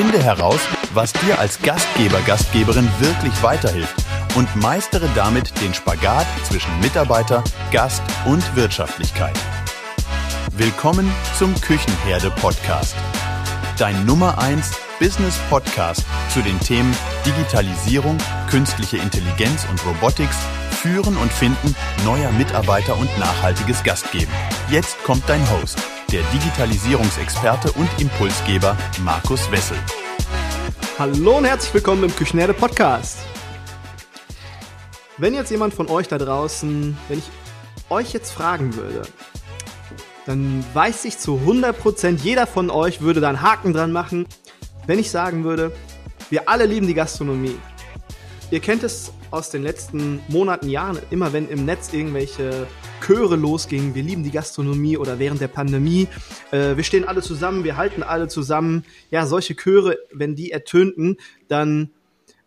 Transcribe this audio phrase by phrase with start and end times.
[0.00, 0.60] Finde heraus,
[0.94, 3.96] was dir als Gastgeber, Gastgeberin wirklich weiterhilft
[4.36, 9.36] und meistere damit den Spagat zwischen Mitarbeiter, Gast und Wirtschaftlichkeit.
[10.52, 12.94] Willkommen zum Küchenherde Podcast.
[13.76, 14.70] Dein Nummer 1
[15.00, 16.94] Business Podcast zu den Themen
[17.26, 18.18] Digitalisierung,
[18.48, 20.38] künstliche Intelligenz und Robotics,
[20.80, 21.74] Führen und Finden
[22.04, 24.32] neuer Mitarbeiter und nachhaltiges Gastgeben.
[24.70, 25.80] Jetzt kommt dein Host,
[26.12, 29.76] der Digitalisierungsexperte und Impulsgeber Markus Wessel.
[30.98, 33.18] Hallo und herzlich willkommen im Küchenherde Podcast.
[35.18, 37.30] Wenn jetzt jemand von euch da draußen, wenn ich
[37.90, 39.02] euch jetzt fragen würde,
[40.24, 44.26] dann weiß ich zu 100%, jeder von euch würde da einen Haken dran machen,
[44.86, 45.72] wenn ich sagen würde,
[46.30, 47.58] wir alle lieben die Gastronomie.
[48.50, 52.66] Ihr kennt es aus den letzten Monaten, Jahren, immer wenn im Netz irgendwelche
[53.00, 56.08] Chöre losgingen, wir lieben die Gastronomie oder während der Pandemie,
[56.50, 58.84] äh, wir stehen alle zusammen, wir halten alle zusammen.
[59.10, 61.16] Ja, solche Chöre, wenn die ertönten,
[61.48, 61.90] dann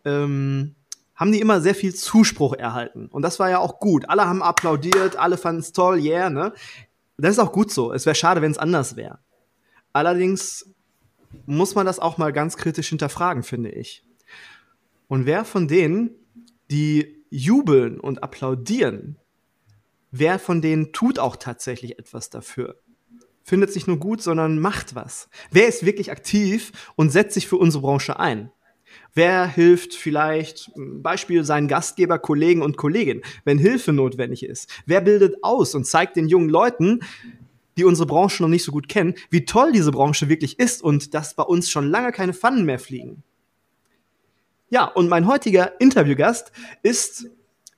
[0.05, 0.75] ähm,
[1.15, 3.07] haben die immer sehr viel Zuspruch erhalten.
[3.11, 4.09] Und das war ja auch gut.
[4.09, 6.53] Alle haben applaudiert, alle fanden es toll, yeah, ne?
[7.17, 7.93] Das ist auch gut so.
[7.93, 9.19] Es wäre schade, wenn es anders wäre.
[9.93, 10.73] Allerdings
[11.45, 14.03] muss man das auch mal ganz kritisch hinterfragen, finde ich.
[15.07, 16.11] Und wer von denen,
[16.71, 19.17] die jubeln und applaudieren,
[20.11, 22.79] wer von denen tut auch tatsächlich etwas dafür?
[23.43, 25.29] Findet sich nur gut, sondern macht was.
[25.51, 28.51] Wer ist wirklich aktiv und setzt sich für unsere Branche ein?
[29.13, 34.69] Wer hilft vielleicht, Beispiel seinen Gastgeber, Kollegen und Kolleginnen, wenn Hilfe notwendig ist?
[34.85, 36.99] Wer bildet aus und zeigt den jungen Leuten,
[37.77, 41.13] die unsere Branche noch nicht so gut kennen, wie toll diese Branche wirklich ist und
[41.13, 43.23] dass bei uns schon lange keine Pfannen mehr fliegen?
[44.73, 47.27] Ja, und mein heutiger Interviewgast ist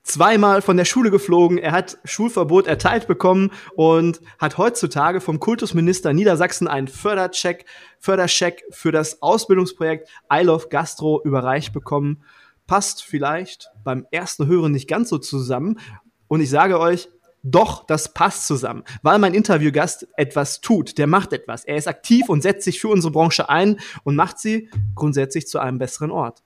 [0.04, 1.58] zweimal von der Schule geflogen.
[1.58, 7.66] Er hat Schulverbot erteilt bekommen und hat heutzutage vom Kultusminister Niedersachsen einen Fördercheck,
[8.00, 12.22] Fördercheck für das Ausbildungsprojekt I Love Gastro überreicht bekommen.
[12.68, 15.80] Passt vielleicht beim ersten Hören nicht ganz so zusammen.
[16.28, 17.09] Und ich sage euch,
[17.42, 21.66] doch, das passt zusammen, weil mein Interviewgast etwas tut, der macht etwas.
[21.66, 25.58] Er ist aktiv und setzt sich für unsere Branche ein und macht sie grundsätzlich zu
[25.58, 26.44] einem besseren Ort.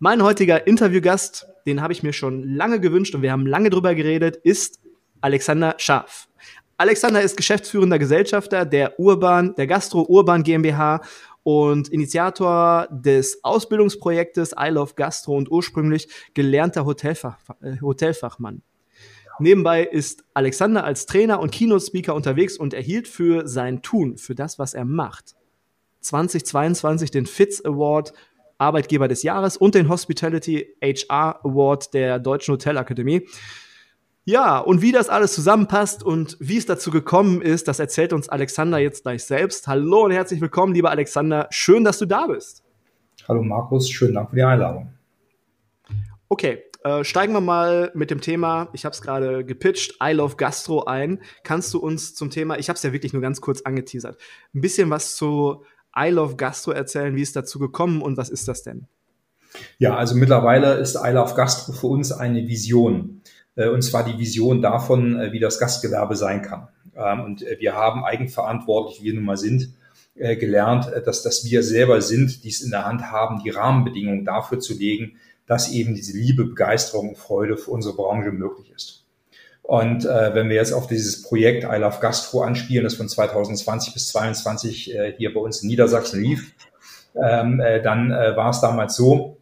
[0.00, 3.96] Mein heutiger Interviewgast, den habe ich mir schon lange gewünscht und wir haben lange drüber
[3.96, 4.78] geredet, ist
[5.20, 6.28] Alexander Scharf.
[6.76, 11.00] Alexander ist geschäftsführender Gesellschafter der Urban, der Gastro Urban GmbH
[11.42, 18.62] und Initiator des Ausbildungsprojektes I Love Gastro und ursprünglich gelernter Hotelfach, äh, Hotelfachmann.
[19.40, 24.60] Nebenbei ist Alexander als Trainer und Keynote-Speaker unterwegs und erhielt für sein Tun, für das,
[24.60, 25.34] was er macht,
[26.02, 28.12] 2022 den FITZ Award
[28.58, 33.26] Arbeitgeber des Jahres und den Hospitality HR Award der Deutschen Hotelakademie.
[34.24, 38.28] Ja, und wie das alles zusammenpasst und wie es dazu gekommen ist, das erzählt uns
[38.28, 39.66] Alexander jetzt gleich selbst.
[39.68, 41.46] Hallo und herzlich willkommen, lieber Alexander.
[41.50, 42.62] Schön, dass du da bist.
[43.26, 44.92] Hallo Markus, schönen Dank für die Einladung.
[46.28, 50.36] Okay, äh, steigen wir mal mit dem Thema, ich habe es gerade gepitcht, I Love
[50.36, 51.20] Gastro ein.
[51.42, 54.20] Kannst du uns zum Thema, ich habe es ja wirklich nur ganz kurz angeteasert,
[54.54, 55.64] ein bisschen was zu
[55.96, 57.14] I Love Gastro erzählen?
[57.16, 58.86] Wie ist dazu gekommen und was ist das denn?
[59.78, 63.22] Ja, also mittlerweile ist I Love Gastro für uns eine Vision.
[63.58, 66.68] Äh, und zwar die Vision davon, äh, wie das Gastgewerbe sein kann.
[66.96, 69.74] Ähm, und äh, wir haben eigenverantwortlich, wie wir nun mal sind,
[70.20, 74.58] gelernt, dass, dass wir selber sind, die es in der Hand haben, die Rahmenbedingungen dafür
[74.58, 75.12] zu legen,
[75.46, 79.04] dass eben diese Liebe, Begeisterung und Freude für unsere Branche möglich ist.
[79.68, 83.92] Und äh, wenn wir jetzt auf dieses Projekt I Love Gastro anspielen, das von 2020
[83.92, 86.54] bis 2022 äh, hier bei uns in Niedersachsen lief,
[87.14, 89.36] ähm, äh, dann äh, war es damals so,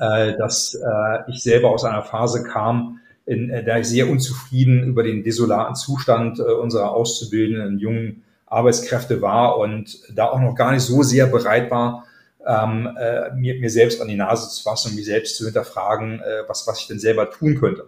[0.00, 4.84] äh, dass äh, ich selber aus einer Phase kam, in äh, der ich sehr unzufrieden
[4.84, 10.72] über den desolaten Zustand äh, unserer auszubildenden jungen Arbeitskräfte war und da auch noch gar
[10.72, 12.06] nicht so sehr bereit war,
[12.46, 16.20] ähm, äh, mir, mir selbst an die Nase zu fassen und mich selbst zu hinterfragen,
[16.20, 17.84] äh, was, was ich denn selber tun könnte.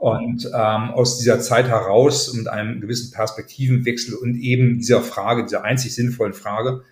[0.00, 5.62] Und ähm, aus dieser Zeit heraus mit einem gewissen Perspektivenwechsel und eben dieser Frage, dieser
[5.62, 6.84] einzig sinnvollen Frage,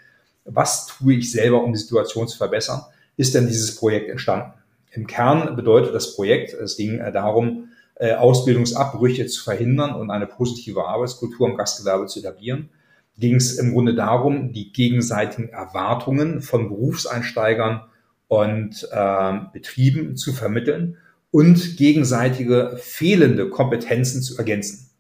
[0.45, 2.83] was tue ich selber, um die Situation zu verbessern,
[3.17, 4.53] ist dann dieses Projekt entstanden.
[4.91, 10.27] Im Kern bedeutet das Projekt, es ging äh, darum, äh, Ausbildungsabbrüche zu verhindern und eine
[10.27, 12.69] positive Arbeitskultur im Gastgewerbe zu etablieren.
[13.17, 17.87] Ging es im Grunde darum, die gegenseitigen Erwartungen von Berufseinsteigern
[18.27, 20.99] und äh, Betrieben zu vermitteln
[21.31, 24.91] und gegenseitige fehlende Kompetenzen zu ergänzen.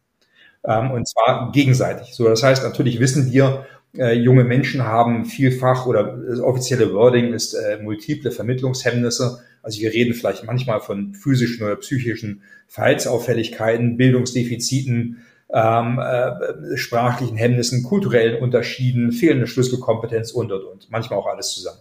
[0.64, 2.14] Ähm, und zwar gegenseitig.
[2.14, 3.66] So, das heißt, natürlich wissen wir,
[3.96, 9.38] äh, junge Menschen haben vielfach oder das offizielle Wording ist äh, multiple Vermittlungshemmnisse.
[9.62, 17.82] Also wir reden vielleicht manchmal von physischen oder psychischen Verhaltensauffälligkeiten, Bildungsdefiziten, ähm, äh, sprachlichen Hemmnissen,
[17.82, 20.90] kulturellen Unterschieden, fehlende Schlüsselkompetenz und und und.
[20.90, 21.80] Manchmal auch alles zusammen.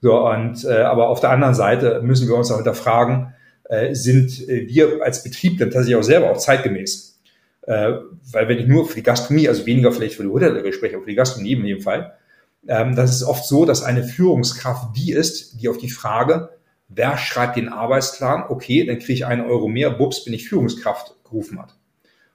[0.00, 4.48] So, und äh, aber auf der anderen Seite müssen wir uns auch hinterfragen, äh, sind
[4.48, 7.20] äh, wir als Betrieb dann tatsächlich auch selber auch zeitgemäß?
[7.62, 7.92] Äh,
[8.32, 11.04] weil wenn ich nur für die Gastronomie, also weniger vielleicht für die Hotellerie spreche, aber
[11.04, 12.14] für die Gastronomie in jedem Fall,
[12.68, 16.50] ähm, das ist oft so, dass eine Führungskraft die ist, die auf die Frage,
[16.88, 21.16] wer schreibt den Arbeitsplan, okay, dann kriege ich einen Euro mehr, bups, bin ich Führungskraft
[21.24, 21.76] gerufen hat.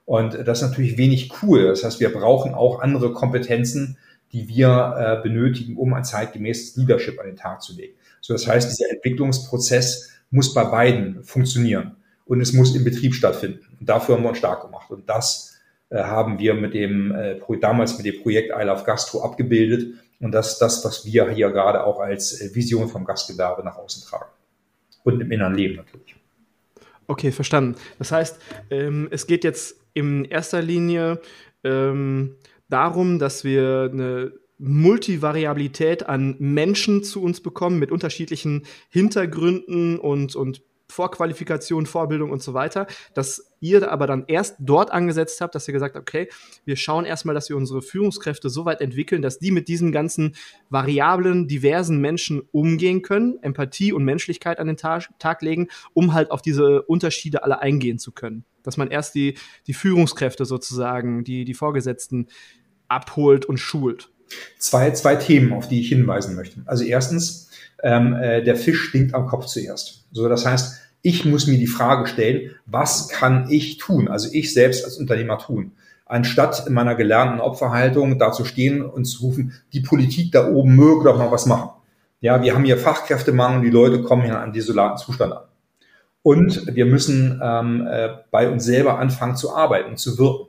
[0.05, 1.67] Und das ist natürlich wenig cool.
[1.67, 3.97] Das heißt, wir brauchen auch andere Kompetenzen,
[4.31, 7.93] die wir äh, benötigen, um ein zeitgemäßes Leadership an den Tag zu legen.
[8.21, 11.95] So, das heißt, dieser Entwicklungsprozess muss bei beiden funktionieren
[12.25, 13.65] und es muss im Betrieb stattfinden.
[13.79, 14.89] Und dafür haben wir uns stark gemacht.
[14.91, 15.57] Und das
[15.89, 19.95] äh, haben wir mit dem äh, damals mit dem Projekt I Love Gastro abgebildet.
[20.19, 23.77] Und das ist das, was wir hier gerade auch als äh, Vision vom Gastgewerbe nach
[23.77, 24.31] außen tragen.
[25.03, 26.15] Und im inneren Leben natürlich.
[27.07, 27.75] Okay, verstanden.
[27.99, 28.37] Das heißt,
[28.69, 31.21] ähm, es geht jetzt in erster Linie
[31.63, 32.35] ähm,
[32.67, 40.61] darum, dass wir eine Multivariabilität an Menschen zu uns bekommen mit unterschiedlichen Hintergründen und, und
[40.89, 45.73] Vorqualifikation, Vorbildung und so weiter, dass ihr aber dann erst dort angesetzt habt, dass ihr
[45.73, 46.29] gesagt habt, okay,
[46.63, 50.35] wir schauen erstmal, dass wir unsere Führungskräfte so weit entwickeln, dass die mit diesen ganzen
[50.69, 56.31] variablen, diversen Menschen umgehen können, Empathie und Menschlichkeit an den Tag, Tag legen, um halt
[56.31, 58.45] auf diese Unterschiede alle eingehen zu können.
[58.63, 59.35] Dass man erst die,
[59.67, 62.27] die Führungskräfte sozusagen, die, die Vorgesetzten
[62.87, 64.09] abholt und schult.
[64.57, 66.61] Zwei, zwei Themen, auf die ich hinweisen möchte.
[66.65, 67.49] Also erstens,
[67.83, 70.05] ähm, äh, der Fisch stinkt am Kopf zuerst.
[70.11, 74.53] So, das heißt, ich muss mir die Frage stellen, was kann ich tun, also ich
[74.53, 75.73] selbst als Unternehmer tun,
[76.05, 80.75] anstatt in meiner gelernten Opferhaltung da zu stehen und zu rufen, die Politik da oben
[80.75, 81.69] möge doch mal was machen.
[82.19, 85.43] Ja, wir haben hier Fachkräftemangel, die Leute kommen hier an desolaten Zustand an.
[86.23, 90.46] Und wir müssen ähm, äh, bei uns selber anfangen zu arbeiten, zu wirken.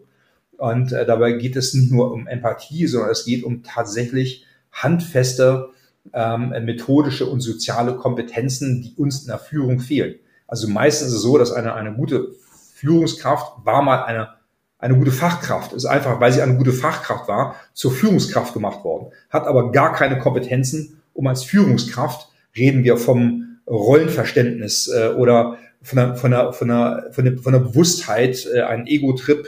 [0.58, 5.70] Und äh, dabei geht es nicht nur um Empathie, sondern es geht um tatsächlich handfeste
[6.12, 10.16] ähm, methodische und soziale Kompetenzen, die uns in der Führung fehlen.
[10.46, 12.32] Also meistens ist es so, dass eine, eine gute
[12.74, 14.30] Führungskraft war mal eine,
[14.78, 19.12] eine gute Fachkraft, ist einfach, weil sie eine gute Fachkraft war, zur Führungskraft gemacht worden,
[19.30, 25.96] hat aber gar keine Kompetenzen, um als Führungskraft, reden wir vom Rollenverständnis äh, oder von
[25.96, 29.46] der, von der, von der, von der, von der Bewusstheit, äh, einen Ego-Trip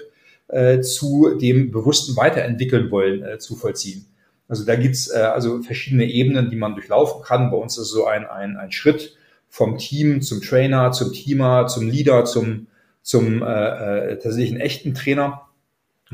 [0.51, 4.07] äh, zu dem bewussten Weiterentwickeln wollen, äh, zu vollziehen.
[4.49, 7.51] Also da gibt's äh, also verschiedene Ebenen, die man durchlaufen kann.
[7.51, 9.17] Bei uns ist so ein, ein, ein Schritt
[9.49, 12.67] vom Team zum Trainer, zum Teamer, zum Leader, zum,
[13.03, 13.47] zum äh,
[14.13, 15.43] äh, tatsächlich einen echten Trainer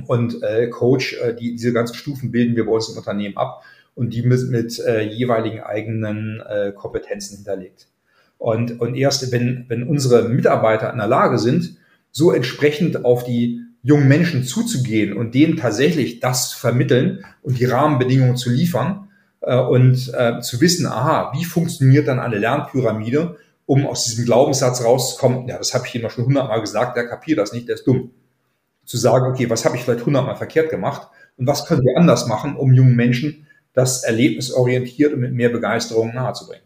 [0.06, 1.14] und äh, Coach.
[1.14, 3.62] Äh, die, diese ganzen Stufen bilden wir bei uns im Unternehmen ab
[3.94, 7.88] und die mit, mit äh, jeweiligen eigenen äh, Kompetenzen hinterlegt.
[8.36, 11.78] Und, und erst wenn, wenn unsere Mitarbeiter in der Lage sind,
[12.10, 17.66] so entsprechend auf die jungen Menschen zuzugehen und denen tatsächlich das zu vermitteln und die
[17.66, 19.10] Rahmenbedingungen zu liefern
[19.42, 24.82] äh, und äh, zu wissen, aha, wie funktioniert dann eine Lernpyramide, um aus diesem Glaubenssatz
[24.82, 27.86] rauszukommen, ja, das habe ich immer schon hundertmal gesagt, der kapiert das nicht, der ist
[27.86, 28.10] dumm.
[28.84, 32.26] Zu sagen, okay, was habe ich vielleicht hundertmal verkehrt gemacht und was können wir anders
[32.26, 36.64] machen, um jungen Menschen das Erlebnis orientiert und mit mehr Begeisterung nahezubringen.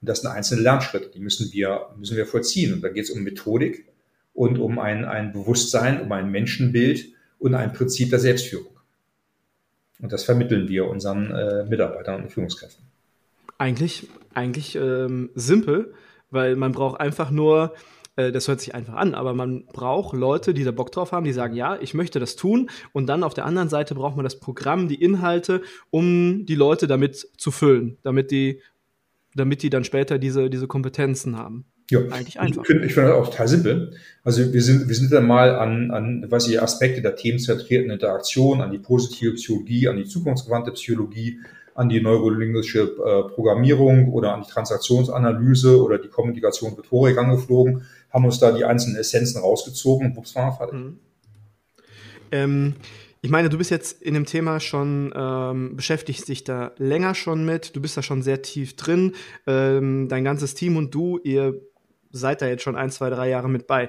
[0.00, 2.74] Und das sind einzelne Lernschritte, die müssen wir, müssen wir vollziehen.
[2.74, 3.86] Und da geht es um Methodik,
[4.36, 7.06] und um ein, ein Bewusstsein, um ein Menschenbild
[7.38, 8.76] und ein Prinzip der Selbstführung.
[10.00, 12.84] Und das vermitteln wir unseren äh, Mitarbeitern und Führungskräften.
[13.56, 15.94] Eigentlich, eigentlich ähm, simpel,
[16.30, 17.72] weil man braucht einfach nur,
[18.16, 21.24] äh, das hört sich einfach an, aber man braucht Leute, die da Bock drauf haben,
[21.24, 22.68] die sagen, ja, ich möchte das tun.
[22.92, 26.86] Und dann auf der anderen Seite braucht man das Programm, die Inhalte, um die Leute
[26.86, 28.60] damit zu füllen, damit die,
[29.34, 31.64] damit die dann später diese, diese Kompetenzen haben.
[31.90, 32.62] Ja, eigentlich einfach.
[32.62, 33.92] Ich finde ich find das auch total simpel.
[34.24, 38.60] Also wir sind, wir sind dann mal an, an was ich Aspekte der themenzentrierten Interaktion,
[38.60, 41.38] an die positive Psychologie, an die zukunftsgewandte Psychologie,
[41.76, 48.40] an die neurolinguistische äh, Programmierung oder an die Transaktionsanalyse oder die Kommunikationsrhetorik angeflogen, haben uns
[48.40, 50.78] da die einzelnen Essenzen rausgezogen und wups, waren wir fertig.
[50.78, 50.98] Mhm.
[52.32, 52.74] Ähm,
[53.22, 57.44] ich meine, du bist jetzt in dem Thema schon, ähm, beschäftigst dich da länger schon
[57.44, 59.12] mit, du bist da schon sehr tief drin.
[59.46, 61.60] Ähm, dein ganzes Team und du, ihr
[62.16, 63.88] seid da jetzt schon ein, zwei, drei Jahre mit bei.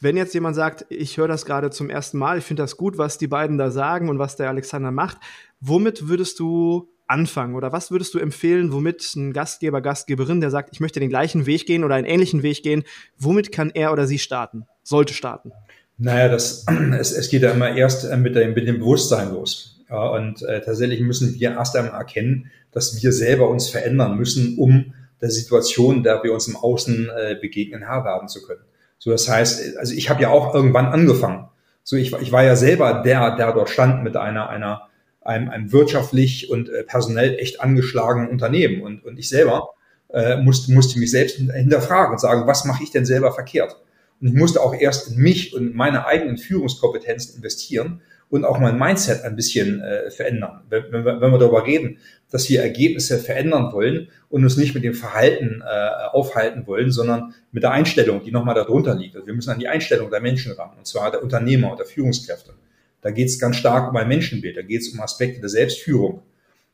[0.00, 2.98] Wenn jetzt jemand sagt, ich höre das gerade zum ersten Mal, ich finde das gut,
[2.98, 5.18] was die beiden da sagen und was der Alexander macht,
[5.60, 10.70] womit würdest du anfangen oder was würdest du empfehlen, womit ein Gastgeber, Gastgeberin, der sagt,
[10.72, 12.82] ich möchte den gleichen Weg gehen oder einen ähnlichen Weg gehen,
[13.18, 15.52] womit kann er oder sie starten, sollte starten?
[15.98, 16.66] Naja, das,
[16.98, 19.80] es, es geht ja immer erst äh, mit dem, mit dem Bewusstsein los.
[19.88, 24.94] Und äh, tatsächlich müssen wir erst einmal erkennen, dass wir selber uns verändern müssen, um
[25.22, 28.62] der Situation, der wir uns im Außen äh, begegnen, Herr werden zu können.
[28.98, 31.48] So, das heißt, also ich habe ja auch irgendwann angefangen.
[31.84, 34.88] So, ich, ich war ja selber der, der dort stand mit einer, einer,
[35.20, 38.82] einem, einem wirtschaftlich und äh, personell echt angeschlagenen Unternehmen.
[38.82, 39.70] Und, und ich selber
[40.12, 43.76] äh, musste, musste mich selbst hinterfragen und sagen, was mache ich denn selber verkehrt?
[44.20, 48.78] Und ich musste auch erst in mich und meine eigenen Führungskompetenzen investieren und auch mein
[48.78, 50.62] Mindset ein bisschen äh, verändern.
[50.68, 51.98] Wenn, wenn, wenn wir darüber reden,
[52.32, 57.34] dass wir Ergebnisse verändern wollen und uns nicht mit dem Verhalten äh, aufhalten wollen, sondern
[57.52, 59.14] mit der Einstellung, die nochmal darunter liegt.
[59.14, 61.86] Also wir müssen an die Einstellung der Menschen ran, und zwar der Unternehmer und der
[61.86, 62.54] Führungskräfte.
[63.02, 66.22] Da geht es ganz stark um ein Menschenbild, da geht es um Aspekte der Selbstführung.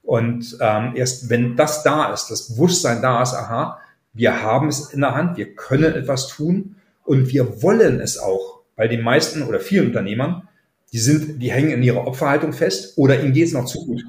[0.03, 3.81] Und ähm, erst wenn das da ist, das Bewusstsein da ist, aha,
[4.13, 8.61] wir haben es in der Hand, wir können etwas tun und wir wollen es auch.
[8.77, 10.47] Bei den meisten oder vielen Unternehmern,
[10.93, 14.05] die sind, die hängen in ihrer Opferhaltung fest oder ihnen geht es noch zu gut.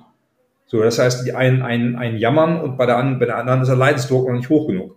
[0.70, 3.62] So, das heißt, die einen, einen, einen jammern und bei der, anderen, bei der anderen
[3.62, 4.96] ist der Leidensdruck noch nicht hoch genug.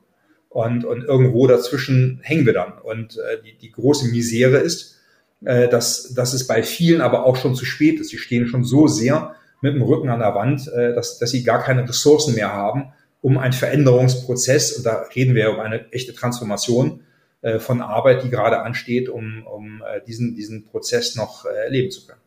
[0.51, 2.75] Und, und irgendwo dazwischen hängen wir dann.
[2.83, 5.01] Und äh, die, die große Misere ist,
[5.45, 8.11] äh, dass, dass es bei vielen aber auch schon zu spät ist.
[8.11, 11.43] Sie stehen schon so sehr mit dem Rücken an der Wand, äh, dass, dass sie
[11.43, 16.13] gar keine Ressourcen mehr haben, um einen Veränderungsprozess, und da reden wir um eine echte
[16.13, 17.01] Transformation
[17.41, 21.91] äh, von Arbeit, die gerade ansteht, um, um äh, diesen, diesen Prozess noch äh, erleben
[21.91, 22.21] zu können.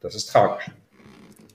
[0.00, 0.70] Das ist tragisch.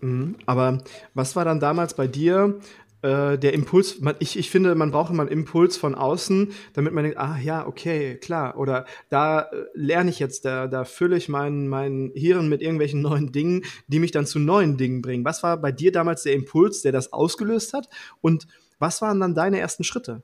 [0.01, 0.35] Mhm.
[0.45, 0.79] Aber
[1.13, 2.59] was war dann damals bei dir
[3.01, 3.99] äh, der Impuls?
[4.01, 7.37] Man, ich, ich finde, man braucht immer einen Impuls von außen, damit man denkt, ah
[7.41, 8.57] ja, okay, klar.
[8.57, 13.01] Oder da äh, lerne ich jetzt, da, da fülle ich mein, mein Hirn mit irgendwelchen
[13.03, 15.25] neuen Dingen, die mich dann zu neuen Dingen bringen.
[15.25, 17.89] Was war bei dir damals der Impuls, der das ausgelöst hat?
[18.21, 18.47] Und
[18.79, 20.23] was waren dann deine ersten Schritte?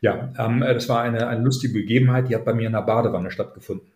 [0.00, 3.30] Ja, ähm, das war eine, eine lustige Begebenheit, die hat bei mir in der Badewanne
[3.30, 3.88] stattgefunden.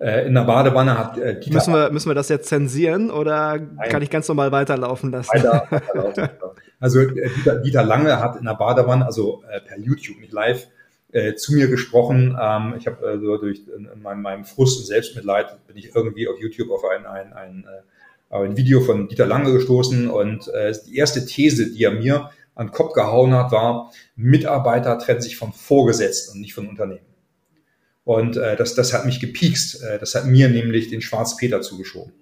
[0.00, 3.58] Äh, in der Badewanne hat äh, Dieter müssen wir, müssen wir das jetzt zensieren oder
[3.58, 3.88] Nein.
[3.88, 5.30] kann ich ganz normal weiterlaufen lassen?
[5.32, 6.28] Weiter, weiterlaufen.
[6.80, 10.66] also äh, Dieter, Dieter, Lange hat in der Badewanne, also äh, per YouTube, nicht live,
[11.12, 12.38] äh, zu mir gesprochen.
[12.40, 16.28] Ähm, ich habe also durch in, in meinem, meinem, Frust und Selbstmitleid bin ich irgendwie
[16.28, 17.66] auf YouTube auf ein, ein, ein,
[18.30, 22.30] äh, ein Video von Dieter Lange gestoßen und äh, die erste These, die er mir
[22.54, 27.09] an den Kopf gehauen hat, war, Mitarbeiter trennen sich vom Vorgesetzten und nicht von Unternehmen.
[28.04, 29.82] Und äh, das, das hat mich gepiekst.
[29.82, 32.12] Äh, das hat mir nämlich den Schwarzpeter zugeschoben.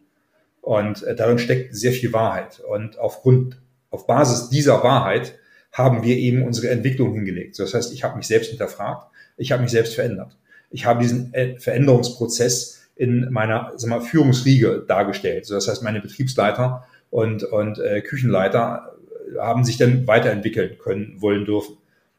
[0.60, 2.60] Und äh, darin steckt sehr viel Wahrheit.
[2.60, 5.38] Und aufgrund, auf Basis dieser Wahrheit
[5.72, 7.58] haben wir eben unsere Entwicklung hingelegt.
[7.58, 10.36] Das heißt, ich habe mich selbst hinterfragt, ich habe mich selbst verändert.
[10.70, 15.46] Ich habe diesen äh, Veränderungsprozess in meiner sag mal, Führungsriege dargestellt.
[15.46, 18.94] So, das heißt, meine Betriebsleiter und, und äh, Küchenleiter
[19.38, 21.76] haben sich dann weiterentwickeln können, wollen dürfen.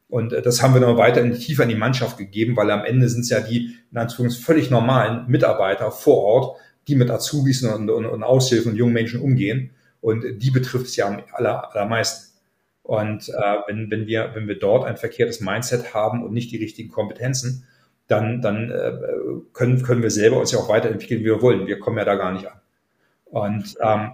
[0.10, 2.84] Und äh, das haben wir dann weiter in, tiefer in die Mannschaft gegeben, weil am
[2.84, 7.64] Ende sind es ja die, in Anführungszeichen, völlig normalen Mitarbeiter vor Ort, die mit Azubis
[7.64, 9.72] und, und, und Aushilfen und jungen Menschen umgehen.
[10.02, 12.30] Und die betrifft es ja am aller, allermeisten.
[12.84, 16.58] Und äh, wenn, wenn, wir, wenn wir dort ein verkehrtes Mindset haben und nicht die
[16.58, 17.68] richtigen Kompetenzen,
[18.08, 18.92] dann, dann äh,
[19.54, 21.68] können, können wir selber uns ja auch weiterentwickeln, wie wir wollen.
[21.68, 22.60] Wir kommen ja da gar nicht an.
[23.26, 24.12] Und, ähm,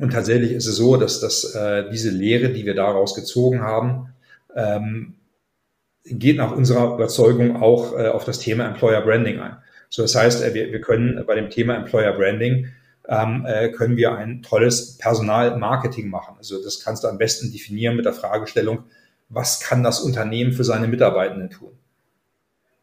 [0.00, 4.14] und tatsächlich ist es so, dass, dass äh, diese Lehre, die wir daraus gezogen haben,
[4.54, 5.14] ähm,
[6.04, 9.56] geht nach unserer Überzeugung auch äh, auf das Thema Employer Branding ein.
[9.88, 12.68] So, das heißt, äh, wir, wir können bei dem Thema Employer Branding
[13.08, 16.36] ähm, äh, können wir ein tolles Personalmarketing machen.
[16.38, 18.84] Also das kannst du am besten definieren mit der Fragestellung,
[19.28, 21.72] was kann das Unternehmen für seine Mitarbeitenden tun?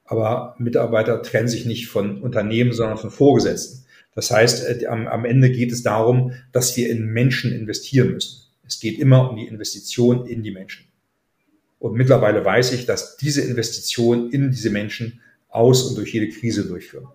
[0.05, 3.85] Aber Mitarbeiter trennen sich nicht von Unternehmen, sondern von Vorgesetzten.
[4.15, 8.43] Das heißt, äh, am, am Ende geht es darum, dass wir in Menschen investieren müssen.
[8.65, 10.88] Es geht immer um die Investition in die Menschen.
[11.79, 16.67] Und mittlerweile weiß ich, dass diese Investition in diese Menschen aus und durch jede Krise
[16.67, 17.07] durchführen.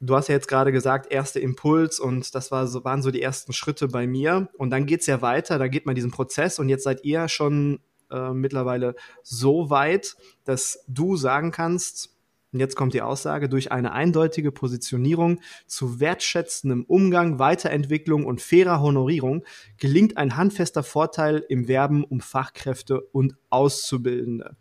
[0.00, 3.20] Du hast ja jetzt gerade gesagt, erster Impuls und das war so, waren so die
[3.20, 4.48] ersten Schritte bei mir.
[4.56, 7.28] Und dann geht es ja weiter, da geht man diesen Prozess und jetzt seid ihr
[7.28, 12.17] schon äh, mittlerweile so weit, dass du sagen kannst,
[12.52, 18.80] und jetzt kommt die Aussage, durch eine eindeutige Positionierung zu wertschätzendem Umgang, Weiterentwicklung und fairer
[18.80, 19.44] Honorierung
[19.76, 24.56] gelingt ein handfester Vorteil im Werben um Fachkräfte und Auszubildende.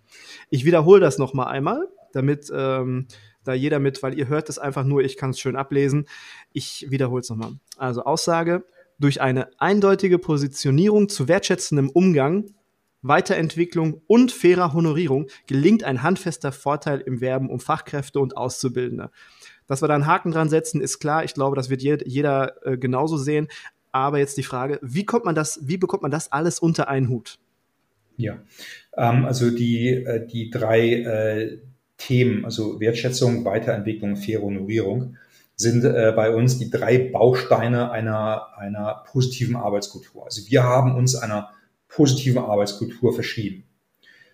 [0.49, 3.07] Ich wiederhole das nochmal einmal, damit ähm,
[3.45, 6.07] da jeder mit, weil ihr hört es einfach nur, ich kann es schön ablesen.
[6.51, 7.53] Ich wiederhole es nochmal.
[7.77, 8.65] Also Aussage,
[8.99, 12.45] durch eine eindeutige Positionierung zu wertschätzendem Umgang,
[13.01, 19.11] Weiterentwicklung und fairer Honorierung gelingt ein handfester Vorteil im Werben um Fachkräfte und Auszubildende.
[19.67, 21.23] Dass wir da einen Haken dran setzen, ist klar.
[21.23, 23.47] Ich glaube, das wird jeder, äh, genauso sehen.
[23.91, 27.09] Aber jetzt die Frage, wie kommt man das, wie bekommt man das alles unter einen
[27.09, 27.39] Hut?
[28.15, 28.39] Ja,
[28.95, 31.59] ähm, also die, äh, die drei äh,
[31.97, 35.17] Themen, also Wertschätzung, Weiterentwicklung, faire Honorierung,
[35.55, 40.25] sind äh, bei uns die drei Bausteine einer, einer positiven Arbeitskultur.
[40.25, 41.51] Also wir haben uns einer
[41.87, 43.63] positiven Arbeitskultur verschrieben.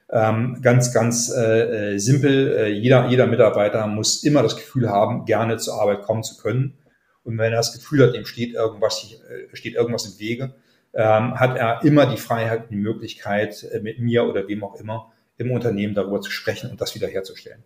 [0.10, 2.56] Ähm, ganz, ganz äh, äh, simpel.
[2.56, 6.78] Äh, jeder, jeder Mitarbeiter muss immer das Gefühl haben, gerne zur Arbeit kommen zu können.
[7.24, 10.56] Und wenn er das Gefühl hat, dem steht irgendwas, äh, steht irgendwas im Wege,
[10.94, 15.12] ähm, hat er immer die Freiheit, die Möglichkeit, äh, mit mir oder wem auch immer
[15.38, 17.64] im Unternehmen darüber zu sprechen und das wiederherzustellen.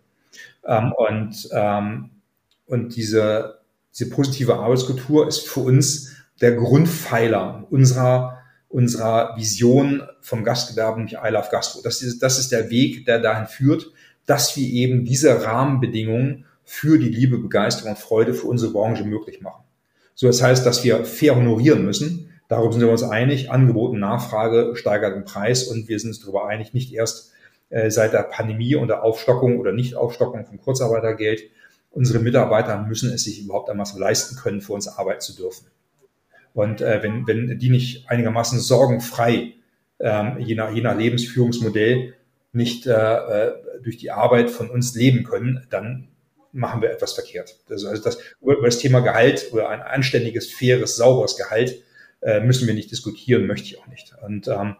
[0.64, 2.10] Ähm, und, ähm,
[2.66, 3.60] und diese,
[3.92, 8.37] diese positive Arbeitskultur ist für uns der Grundpfeiler unserer,
[8.68, 11.80] unserer Vision vom Gastgewerbe, nämlich I Love Gastro.
[11.82, 13.90] Das ist, das ist der Weg, der dahin führt,
[14.26, 19.40] dass wir eben diese Rahmenbedingungen für die Liebe, Begeisterung und Freude für unsere Branche möglich
[19.40, 19.64] machen.
[20.14, 22.30] So, das heißt, dass wir fair honorieren müssen.
[22.48, 23.50] Darüber sind wir uns einig.
[23.50, 27.32] Angebot und Nachfrage steigert den Preis und wir sind uns darüber einig, nicht erst
[27.70, 31.42] äh, seit der Pandemie und der Aufstockung oder Nichtaufstockung von Kurzarbeitergeld.
[31.90, 35.66] Unsere Mitarbeiter müssen es sich überhaupt einmal so leisten können, für uns arbeiten zu dürfen.
[36.54, 39.54] Und äh, wenn, wenn die nicht einigermaßen sorgenfrei,
[40.00, 42.14] ähm, je, nach, je nach Lebensführungsmodell,
[42.52, 43.52] nicht äh, äh,
[43.82, 46.08] durch die Arbeit von uns leben können, dann
[46.52, 47.56] machen wir etwas verkehrt.
[47.68, 51.82] Also, also das, über das Thema Gehalt oder ein anständiges, faires, sauberes Gehalt
[52.20, 54.12] äh, müssen wir nicht diskutieren, möchte ich auch nicht.
[54.24, 54.76] Und ähm,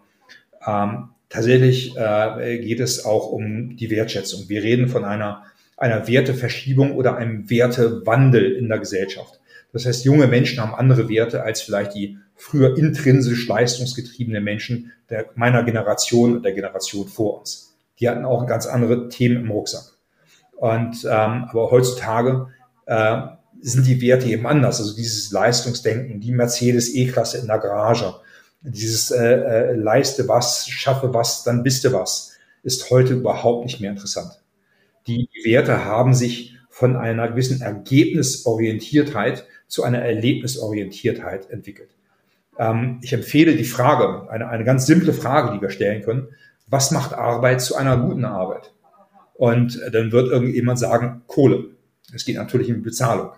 [0.66, 4.48] ähm, tatsächlich äh, geht es auch um die Wertschätzung.
[4.48, 5.44] Wir reden von einer,
[5.76, 9.38] einer Werteverschiebung oder einem Wertewandel in der Gesellschaft.
[9.72, 15.26] Das heißt, junge Menschen haben andere Werte als vielleicht die früher intrinsisch leistungsgetriebenen Menschen der,
[15.34, 17.76] meiner Generation und der Generation vor uns.
[18.00, 19.92] Die hatten auch ganz andere Themen im Rucksack.
[20.52, 22.48] Und ähm, aber heutzutage
[22.87, 23.20] äh,
[23.60, 24.80] sind die Werte eben anders.
[24.80, 28.14] Also dieses Leistungsdenken, die Mercedes E-Klasse in der Garage,
[28.60, 32.32] dieses äh, äh, leiste was, schaffe was, dann bist du was,
[32.62, 34.42] ist heute überhaupt nicht mehr interessant.
[35.06, 41.90] Die Werte haben sich von einer gewissen Ergebnisorientiertheit zu einer Erlebnisorientiertheit entwickelt.
[42.58, 46.28] Ähm, ich empfehle die Frage, eine, eine ganz simple Frage, die wir stellen können,
[46.66, 48.72] was macht Arbeit zu einer guten Arbeit?
[49.34, 51.66] Und dann wird irgendjemand sagen, Kohle.
[52.12, 53.30] Es geht natürlich um Bezahlung.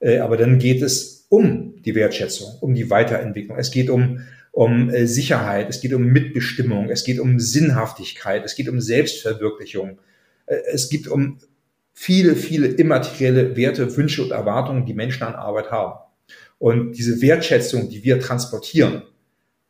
[0.00, 3.58] Äh, aber dann geht es um die Wertschätzung, um die Weiterentwicklung.
[3.58, 4.20] Es geht um,
[4.52, 9.98] um äh, Sicherheit, es geht um Mitbestimmung, es geht um Sinnhaftigkeit, es geht um Selbstverwirklichung.
[10.46, 11.38] Äh, es geht um
[11.94, 16.00] viele, viele immaterielle Werte, Wünsche und Erwartungen, die Menschen an Arbeit haben.
[16.58, 19.04] Und diese Wertschätzung, die wir transportieren,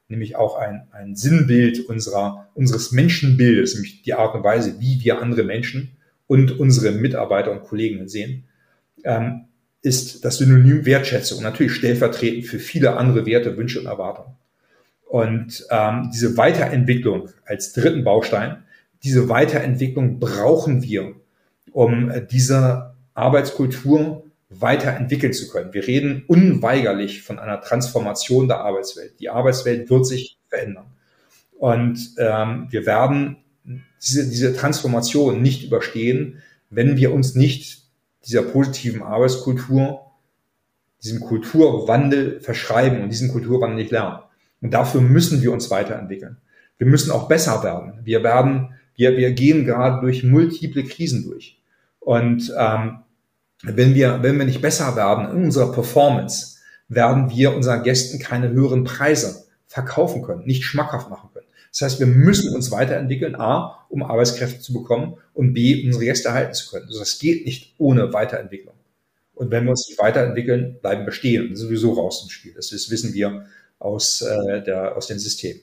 [0.09, 5.21] nämlich auch ein, ein Sinnbild unserer, unseres Menschenbildes, nämlich die Art und Weise, wie wir
[5.21, 8.45] andere Menschen und unsere Mitarbeiter und Kollegen sehen,
[9.05, 9.45] ähm,
[9.83, 14.37] ist das Synonym Wertschätzung und natürlich stellvertretend für viele andere Werte, Wünsche und Erwartungen.
[15.05, 18.65] Und ähm, diese Weiterentwicklung als dritten Baustein,
[19.03, 21.15] diese Weiterentwicklung brauchen wir,
[21.75, 25.75] um äh, diese Arbeitskultur weiterentwickeln zu können.
[25.75, 29.19] Wir reden unweigerlich von einer Transformation der Arbeitswelt.
[29.19, 30.87] Die Arbeitswelt wird sich verändern.
[31.59, 33.39] Und ähm, wir werden
[34.01, 37.83] diese, diese Transformation nicht überstehen, wenn wir uns nicht
[38.25, 40.01] dieser positiven Arbeitskultur,
[41.03, 44.21] diesem Kulturwandel verschreiben und diesen Kulturwandel nicht lernen.
[44.61, 46.37] Und dafür müssen wir uns weiterentwickeln.
[46.79, 48.01] Wir müssen auch besser werden.
[48.05, 51.59] Wir werden, wir, wir gehen gerade durch multiple Krisen durch.
[52.05, 52.99] Und ähm,
[53.63, 58.51] wenn wir, wenn wir nicht besser werden in unserer Performance, werden wir unseren Gästen keine
[58.51, 61.47] höheren Preise verkaufen können, nicht schmackhaft machen können.
[61.73, 66.29] Das heißt, wir müssen uns weiterentwickeln, A, um Arbeitskräfte zu bekommen und B, unsere Gäste
[66.29, 66.87] erhalten zu können.
[66.87, 68.75] Also das geht nicht ohne Weiterentwicklung.
[69.35, 72.53] Und wenn wir uns nicht weiterentwickeln, bleiben wir stehen sowieso raus im Spiel.
[72.55, 73.47] Das, das wissen wir
[73.81, 75.59] aus, äh, der, aus dem System.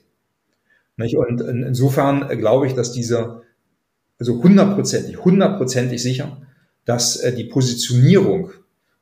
[0.98, 1.16] Nicht?
[1.16, 3.44] Und in, insofern glaube ich, dass diese,
[4.22, 6.42] also hundertprozentig, hundertprozentig sicher,
[6.86, 8.52] dass äh, die Positionierung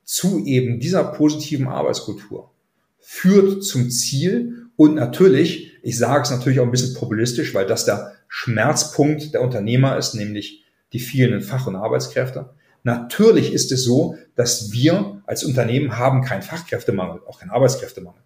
[0.02, 2.50] zu eben dieser positiven Arbeitskultur
[2.98, 7.84] führt zum Ziel und natürlich ich sage es natürlich auch ein bisschen populistisch, weil das
[7.84, 12.50] der Schmerzpunkt der Unternehmer ist, nämlich die vielen Fach- und Arbeitskräfte.
[12.82, 18.22] Natürlich ist es so, dass wir als Unternehmen haben keinen Fachkräftemangel, auch keinen Arbeitskräftemangel.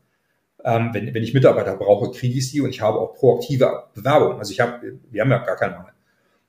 [0.64, 4.38] Ähm, wenn, wenn ich Mitarbeiter brauche, kriege ich sie und ich habe auch proaktive Bewerbung.
[4.38, 5.93] Also ich habe, wir haben ja gar keinen Mangel.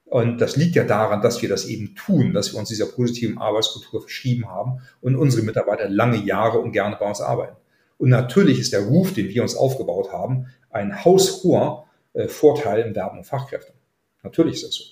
[0.05, 3.37] Und das liegt ja daran, dass wir das eben tun, dass wir uns dieser positiven
[3.37, 7.57] Arbeitskultur verschrieben haben und unsere Mitarbeiter lange Jahre und gerne bei uns arbeiten.
[7.97, 12.95] Und natürlich ist der Ruf, den wir uns aufgebaut haben, ein haushoher äh, Vorteil im
[12.95, 13.73] Werben und Fachkräfte.
[14.21, 14.83] Natürlich ist das so.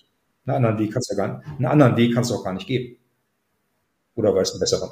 [0.45, 2.53] Einen anderen Weg kannst du ja gar nicht, einen anderen Weg kannst du auch gar
[2.53, 2.97] nicht geben.
[4.15, 4.91] Oder weißt du einen besseren?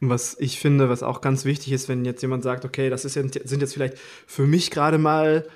[0.00, 3.14] Was ich finde, was auch ganz wichtig ist, wenn jetzt jemand sagt, okay, das ist
[3.14, 5.46] sind jetzt vielleicht für mich gerade mal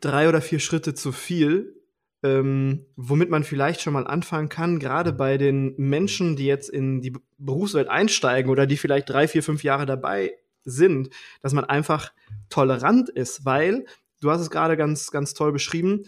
[0.00, 1.77] drei oder vier Schritte zu viel,
[2.22, 7.00] ähm, womit man vielleicht schon mal anfangen kann, gerade bei den Menschen, die jetzt in
[7.00, 10.32] die Berufswelt einsteigen oder die vielleicht drei, vier, fünf Jahre dabei
[10.64, 12.12] sind, dass man einfach
[12.48, 13.86] tolerant ist, weil,
[14.20, 16.04] du hast es gerade ganz, ganz toll beschrieben,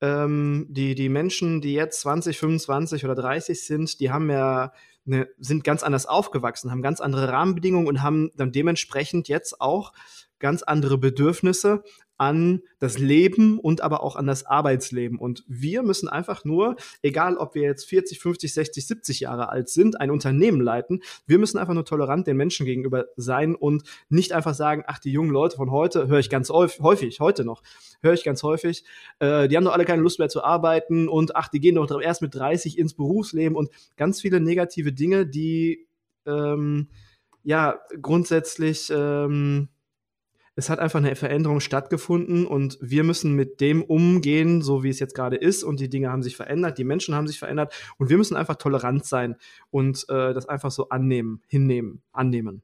[0.00, 4.72] ähm, die, die Menschen, die jetzt 20, 25 oder 30 sind, die haben ja
[5.06, 9.92] eine, sind ganz anders aufgewachsen, haben ganz andere Rahmenbedingungen und haben dann dementsprechend jetzt auch
[10.38, 11.82] ganz andere Bedürfnisse
[12.18, 15.18] an das Leben und aber auch an das Arbeitsleben.
[15.18, 19.68] Und wir müssen einfach nur, egal ob wir jetzt 40, 50, 60, 70 Jahre alt
[19.68, 24.32] sind, ein Unternehmen leiten, wir müssen einfach nur tolerant den Menschen gegenüber sein und nicht
[24.32, 27.62] einfach sagen, ach, die jungen Leute von heute, höre ich ganz häufig, heute noch,
[28.02, 28.84] höre ich ganz häufig,
[29.18, 32.00] äh, die haben doch alle keine Lust mehr zu arbeiten und ach, die gehen doch
[32.00, 35.86] erst mit 30 ins Berufsleben und ganz viele negative Dinge, die
[36.26, 36.88] ähm,
[37.42, 39.68] ja grundsätzlich ähm,
[40.58, 44.98] es hat einfach eine Veränderung stattgefunden und wir müssen mit dem umgehen, so wie es
[44.98, 45.62] jetzt gerade ist.
[45.62, 48.56] Und die Dinge haben sich verändert, die Menschen haben sich verändert und wir müssen einfach
[48.56, 49.36] tolerant sein
[49.70, 52.62] und äh, das einfach so annehmen, hinnehmen, annehmen.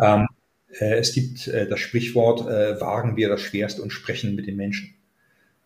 [0.00, 0.28] Ähm,
[0.68, 4.56] äh, es gibt äh, das Sprichwort, äh, wagen wir das Schwerste und sprechen mit den
[4.56, 4.94] Menschen.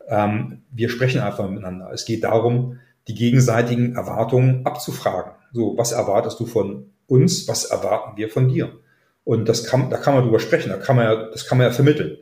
[0.08, 1.90] Ähm, wir sprechen einfach miteinander.
[1.92, 5.32] Es geht darum, die gegenseitigen Erwartungen abzufragen.
[5.52, 7.46] So, was erwartest du von uns?
[7.48, 8.80] Was erwarten wir von dir?
[9.28, 11.66] Und das kann, da kann man drüber sprechen, da kann man ja, das kann man
[11.66, 12.16] ja vermitteln.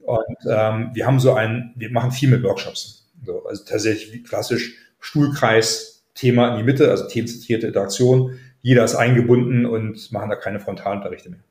[0.00, 3.08] Und ähm, wir haben so ein, wir machen viel mit Workshops.
[3.24, 8.40] So, also tatsächlich klassisch Stuhlkreis, Thema in die Mitte, also themenzentrierte Interaktion.
[8.60, 11.44] Jeder ist eingebunden und machen da keine Frontalunterrichte mehr.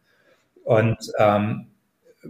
[0.65, 1.67] Und, ähm,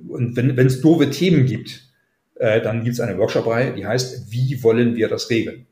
[0.07, 1.89] und wenn wenn es doofe Themen gibt,
[2.35, 5.65] äh, dann gibt es eine Workshop-Reihe, die heißt, wie wollen wir das regeln?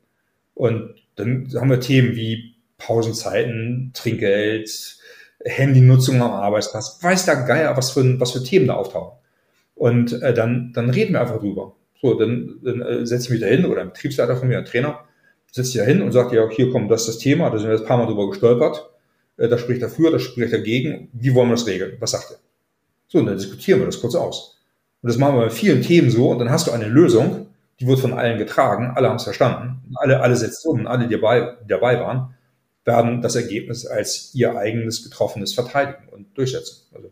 [0.56, 4.98] Und dann haben wir Themen wie Pausenzeiten, Trinkgeld,
[5.46, 9.18] Handynutzung am Arbeitsplatz, weiß der Geier, was für, was für Themen da auftauchen.
[9.76, 11.76] Und äh, dann, dann reden wir einfach drüber.
[12.02, 14.66] So, dann, dann äh, setze ich mich da hin oder ein Betriebsleiter von mir, ein
[14.66, 15.00] Trainer,
[15.52, 17.70] setzt sich da hin und sagt, ja, hier kommt das ist das Thema, da sind
[17.70, 18.90] wir ein paar Mal drüber gestolpert,
[19.38, 21.98] äh, das spricht dafür, das spricht dagegen, wie wollen wir das regeln?
[22.00, 22.38] Was sagt er?
[23.08, 24.58] So, und dann diskutieren wir das kurz aus.
[25.02, 27.48] Und das machen wir bei vielen Themen so und dann hast du eine Lösung,
[27.80, 31.16] die wird von allen getragen, alle haben es verstanden, alle, alle setzen um, alle, die
[31.16, 32.36] dabei, die dabei waren
[32.90, 36.88] werden das Ergebnis als ihr eigenes getroffenes verteidigen und durchsetzen.
[36.94, 37.12] Also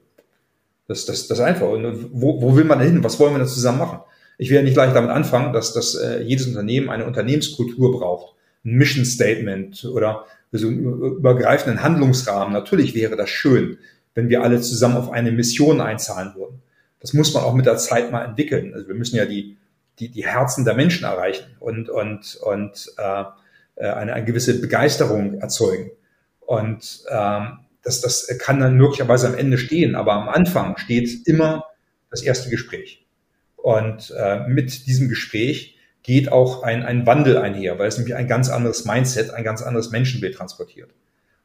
[0.87, 1.69] das, das, das ist einfach.
[1.69, 3.03] Und wo, wo will man hin?
[3.03, 3.99] Was wollen wir da zusammen machen?
[4.37, 8.35] Ich will ja nicht gleich damit anfangen, dass, dass äh, jedes Unternehmen eine Unternehmenskultur braucht,
[8.65, 12.53] ein Mission Statement oder so einen übergreifenden Handlungsrahmen.
[12.53, 13.77] Natürlich wäre das schön,
[14.15, 16.61] wenn wir alle zusammen auf eine Mission einzahlen würden.
[16.99, 18.73] Das muss man auch mit der Zeit mal entwickeln.
[18.73, 19.57] Also wir müssen ja die,
[19.99, 23.23] die, die Herzen der Menschen erreichen und, und, und äh,
[23.77, 25.91] äh, eine, eine gewisse Begeisterung erzeugen.
[26.39, 31.65] Und ähm, das, das kann dann möglicherweise am Ende stehen, aber am Anfang steht immer
[32.09, 33.05] das erste Gespräch.
[33.55, 38.27] Und äh, mit diesem Gespräch geht auch ein, ein Wandel einher, weil es nämlich ein
[38.27, 40.89] ganz anderes Mindset, ein ganz anderes Menschenbild transportiert.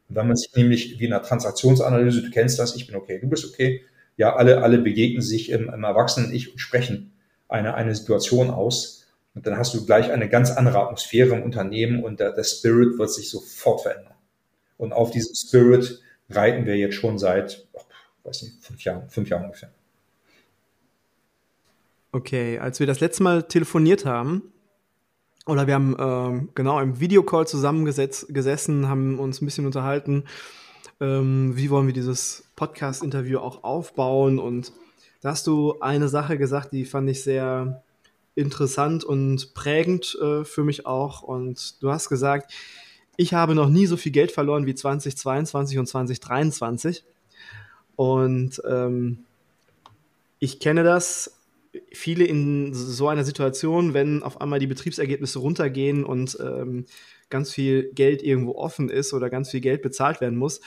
[0.09, 3.19] Und wenn man sich nämlich wie in einer Transaktionsanalyse, du kennst das, ich bin okay,
[3.19, 3.81] du bist okay,
[4.15, 7.11] ja, alle, alle begegnen sich im, im Erwachsenen-Ich und sprechen
[7.47, 9.02] eine, eine Situation aus,
[9.35, 12.97] und dann hast du gleich eine ganz andere Atmosphäre im Unternehmen und der, der Spirit
[12.99, 14.13] wird sich sofort verändern.
[14.77, 17.81] Und auf diesem Spirit reiten wir jetzt schon seit, oh,
[18.23, 19.71] weiß nicht, fünf Jahren, fünf Jahren ungefähr.
[22.11, 24.53] Okay, als wir das letzte Mal telefoniert haben,
[25.45, 30.25] oder wir haben ähm, genau im Videocall zusammengesessen, haben uns ein bisschen unterhalten,
[31.01, 34.39] ähm, wie wollen wir dieses Podcast-Interview auch aufbauen.
[34.39, 34.71] Und
[35.21, 37.82] da hast du eine Sache gesagt, die fand ich sehr
[38.35, 41.21] interessant und prägend äh, für mich auch.
[41.21, 42.51] Und du hast gesagt,
[43.15, 47.03] ich habe noch nie so viel Geld verloren wie 2022 und 2023.
[47.95, 49.19] Und ähm,
[50.39, 51.39] ich kenne das.
[51.91, 56.85] Viele in so einer Situation, wenn auf einmal die Betriebsergebnisse runtergehen und ähm,
[57.29, 60.61] ganz viel Geld irgendwo offen ist oder ganz viel Geld bezahlt werden muss,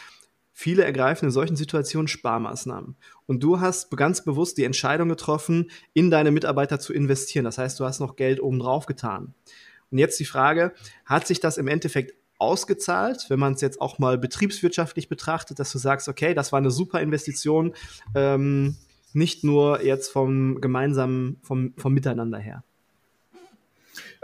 [0.59, 2.97] Viele ergreifen in solchen Situationen Sparmaßnahmen.
[3.27, 7.45] Und du hast ganz bewusst die Entscheidung getroffen, in deine Mitarbeiter zu investieren.
[7.45, 9.35] Das heißt, du hast noch Geld obendrauf getan.
[9.91, 10.73] Und jetzt die Frage,
[11.05, 15.71] hat sich das im Endeffekt ausgezahlt, wenn man es jetzt auch mal betriebswirtschaftlich betrachtet, dass
[15.73, 17.75] du sagst, okay, das war eine super Investition,
[18.15, 18.77] ähm,
[19.13, 22.65] nicht nur jetzt vom gemeinsamen, vom, vom Miteinander her?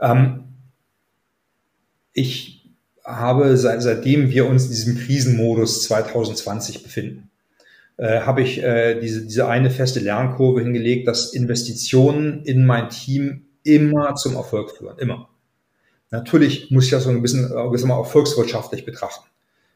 [0.01, 0.45] Ähm,
[2.15, 2.62] ich
[3.05, 7.31] habe, seit, seitdem wir uns in diesem Krisenmodus 2020 befinden,
[7.97, 13.47] äh, habe ich äh, diese, diese eine feste Lernkurve hingelegt, dass Investitionen in mein Team
[13.65, 14.99] immer zum Erfolg führen.
[14.99, 15.29] Immer.
[16.11, 19.27] Natürlich muss ich das so ein bisschen, äh, mal, auch volkswirtschaftlich betrachten.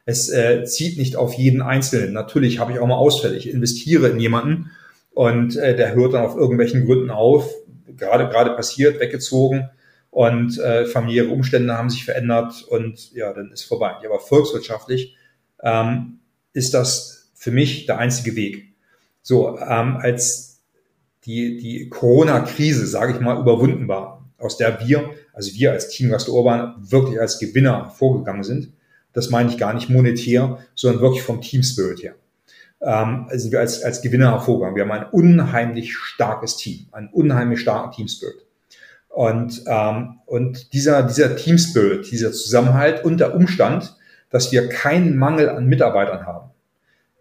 [0.04, 2.12] Es äh, zieht nicht auf jeden Einzelnen.
[2.12, 3.36] Natürlich habe ich auch mal Ausfälle.
[3.36, 4.70] Ich investiere in jemanden
[5.14, 7.52] und äh, der hört dann auf irgendwelchen Gründen auf,
[7.96, 9.68] gerade gerade passiert, weggezogen
[10.16, 13.96] und äh, familiäre Umstände haben sich verändert und ja, dann ist vorbei.
[14.02, 15.14] Aber volkswirtschaftlich
[15.62, 16.20] ähm,
[16.54, 18.72] ist das für mich der einzige Weg.
[19.20, 20.62] So, ähm, als
[21.26, 26.08] die, die Corona-Krise, sage ich mal, überwunden war, aus der wir, also wir als Team
[26.08, 28.72] Gast Urban, wirklich als Gewinner vorgegangen sind.
[29.12, 32.14] Das meine ich gar nicht monetär, sondern wirklich vom Team Spirit her.
[32.80, 34.76] Ähm, sind wir als, als Gewinner hervorgegangen.
[34.76, 38.45] Wir haben ein unheimlich starkes Team, einen unheimlich starken Team Spirit.
[39.16, 43.96] Und, ähm, und dieser, dieser Team Spirit, dieser Zusammenhalt und der Umstand,
[44.28, 46.50] dass wir keinen Mangel an Mitarbeitern haben,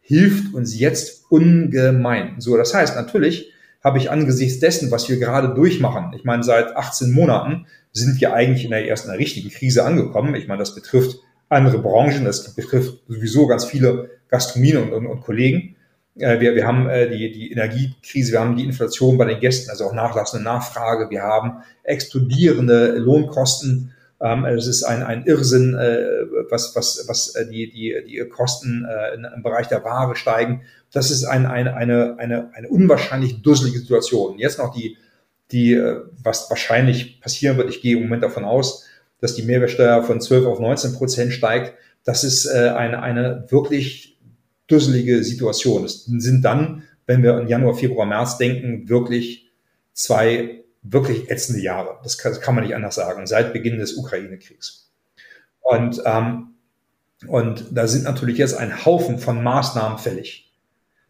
[0.01, 2.41] hilft uns jetzt ungemein.
[2.41, 3.49] So, das heißt, natürlich
[3.81, 8.33] habe ich angesichts dessen, was wir gerade durchmachen, ich meine, seit 18 Monaten sind wir
[8.33, 10.35] eigentlich in der ersten richtigen Krise angekommen.
[10.35, 15.21] Ich meine, das betrifft andere Branchen, das betrifft sowieso ganz viele Gastronomien und, und, und
[15.21, 15.74] Kollegen.
[16.17, 19.69] Äh, wir, wir haben äh, die, die Energiekrise, wir haben die Inflation bei den Gästen,
[19.69, 23.93] also auch nachlassende Nachfrage, wir haben explodierende Lohnkosten.
[24.21, 28.85] Ähm, es ist ein, ein Irrsinn, äh, was, was, was äh, die, die, die Kosten
[28.85, 30.61] äh, im Bereich der Ware steigen.
[30.91, 34.39] Das ist ein, ein, eine, eine, eine unwahrscheinlich dusselige Situation.
[34.39, 34.97] Jetzt noch die,
[35.51, 38.85] die, äh, was wahrscheinlich passieren wird, ich gehe im Moment davon aus,
[39.19, 41.73] dass die Mehrwertsteuer von 12 auf 19 Prozent steigt.
[42.05, 44.14] Das ist äh, eine, eine wirklich
[44.67, 45.83] dusselige Situation.
[45.83, 49.51] Das sind dann, wenn wir in Januar, Februar, März denken, wirklich
[49.93, 51.99] zwei wirklich ätzende Jahre.
[52.03, 54.91] Das kann, das kann man nicht anders sagen, seit Beginn des Ukraine-Kriegs.
[55.61, 56.55] Und, ähm,
[57.27, 60.53] und da sind natürlich jetzt ein Haufen von Maßnahmen fällig.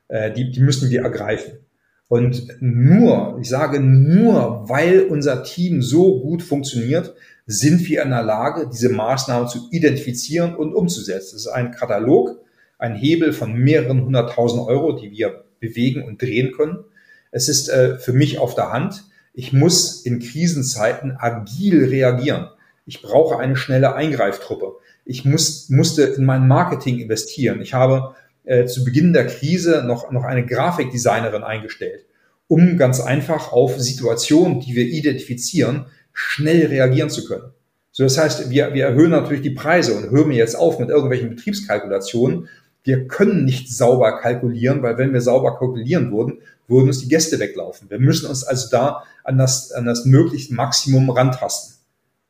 [0.08, 1.60] Äh, die, die müssen wir ergreifen.
[2.08, 7.16] Und nur, ich sage nur, weil unser Team so gut funktioniert,
[7.48, 11.36] sind wir in der Lage, diese Maßnahmen zu identifizieren und umzusetzen.
[11.36, 12.40] Das ist ein Katalog,
[12.86, 16.84] ein Hebel von mehreren hunderttausend Euro, die wir bewegen und drehen können.
[17.32, 19.04] Es ist äh, für mich auf der Hand.
[19.34, 22.48] Ich muss in Krisenzeiten agil reagieren.
[22.86, 24.76] Ich brauche eine schnelle Eingreiftruppe.
[25.04, 27.60] Ich muss, musste in mein Marketing investieren.
[27.62, 32.06] Ich habe äh, zu Beginn der Krise noch, noch eine Grafikdesignerin eingestellt,
[32.48, 37.52] um ganz einfach auf Situationen, die wir identifizieren, schnell reagieren zu können.
[37.92, 41.30] So, das heißt, wir, wir erhöhen natürlich die Preise und hören jetzt auf mit irgendwelchen
[41.30, 42.50] Betriebskalkulationen.
[42.86, 47.40] Wir können nicht sauber kalkulieren, weil wenn wir sauber kalkulieren würden, würden uns die Gäste
[47.40, 47.90] weglaufen.
[47.90, 51.76] Wir müssen uns also da an das, an das mögliche Maximum rantasten,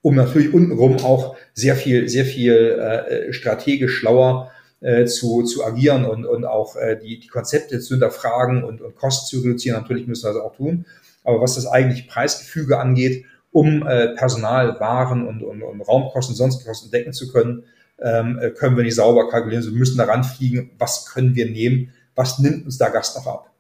[0.02, 6.06] um natürlich untenrum auch sehr viel, sehr viel äh, strategisch schlauer äh, zu, zu agieren
[6.06, 9.80] und, und auch äh, die, die Konzepte zu hinterfragen und, und Kosten zu reduzieren.
[9.82, 10.86] Natürlich müssen wir das auch tun.
[11.26, 16.70] Aber was das eigentliche Preisgefüge angeht, um äh, Personal, Waren und, und, und Raumkosten, sonstige
[16.70, 17.64] Kosten decken zu können,
[18.02, 19.64] ähm, äh, können wir nicht sauber kalkulieren.
[19.64, 23.52] Wir müssen daran fliegen, was können wir nehmen, was nimmt uns der Gast noch ab.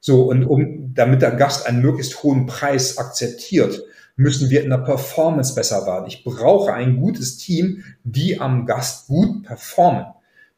[0.00, 3.84] So, und um, damit der Gast einen möglichst hohen Preis akzeptiert,
[4.16, 6.06] müssen wir in der Performance besser werden.
[6.06, 10.06] Ich brauche ein gutes Team, die am Gast gut performen.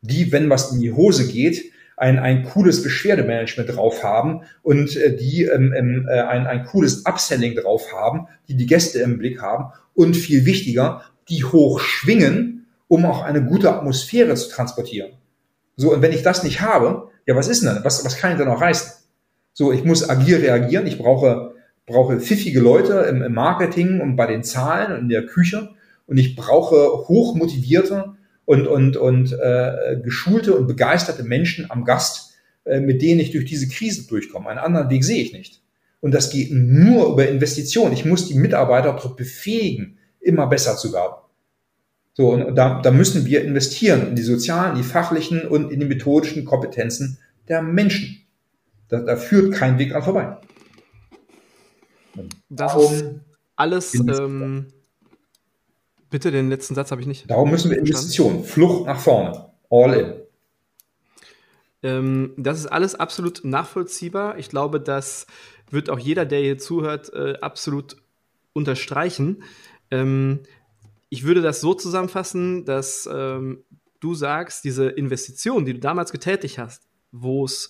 [0.01, 5.17] Die, wenn was in die Hose geht, ein, ein cooles Beschwerdemanagement drauf haben und äh,
[5.17, 9.41] die ähm, ähm, äh, ein, ein cooles Upselling drauf haben, die die Gäste im Blick
[9.41, 12.62] haben und viel wichtiger, die hoch schwingen,
[12.93, 15.13] um auch eine gute Atmosphäre zu transportieren.
[15.77, 17.85] So, und wenn ich das nicht habe, ja, was ist denn dann?
[17.87, 18.93] Was, was kann ich dann noch reißen?
[19.55, 21.55] So, ich muss agil reagieren, ich brauche,
[21.87, 25.71] brauche pfiffige Leute im, im Marketing und bei den Zahlen und in der Küche
[26.07, 28.13] und ich brauche hochmotivierte
[28.45, 32.35] und, und, und äh, geschulte und begeisterte Menschen am Gast,
[32.67, 34.51] äh, mit denen ich durch diese Krise durchkomme.
[34.51, 35.63] Einen anderen Weg sehe ich nicht.
[36.01, 37.95] Und das geht nur über Investitionen.
[37.95, 41.22] Ich muss die Mitarbeiter befähigen, immer besser zu werden.
[42.15, 45.87] So, und da, da müssen wir investieren in die sozialen, die fachlichen und in die
[45.87, 48.27] methodischen Kompetenzen der Menschen.
[48.89, 50.37] Da, da führt kein Weg an vorbei.
[52.51, 53.05] Das ist
[53.57, 54.67] alles ähm,
[56.13, 57.31] Bitte, den letzten Satz habe ich nicht.
[57.31, 60.13] Darum müssen wir Investitionen, Flucht nach vorne, all in.
[61.83, 64.37] Ähm, das ist alles absolut nachvollziehbar.
[64.39, 65.27] Ich glaube, das
[65.71, 67.97] wird auch jeder, der hier zuhört, äh, absolut
[68.53, 69.43] unterstreichen.
[69.91, 70.41] Ähm,
[71.13, 73.65] ich würde das so zusammenfassen, dass ähm,
[74.01, 77.69] du sagst, diese Investition, die du damals getätigt hast, wo es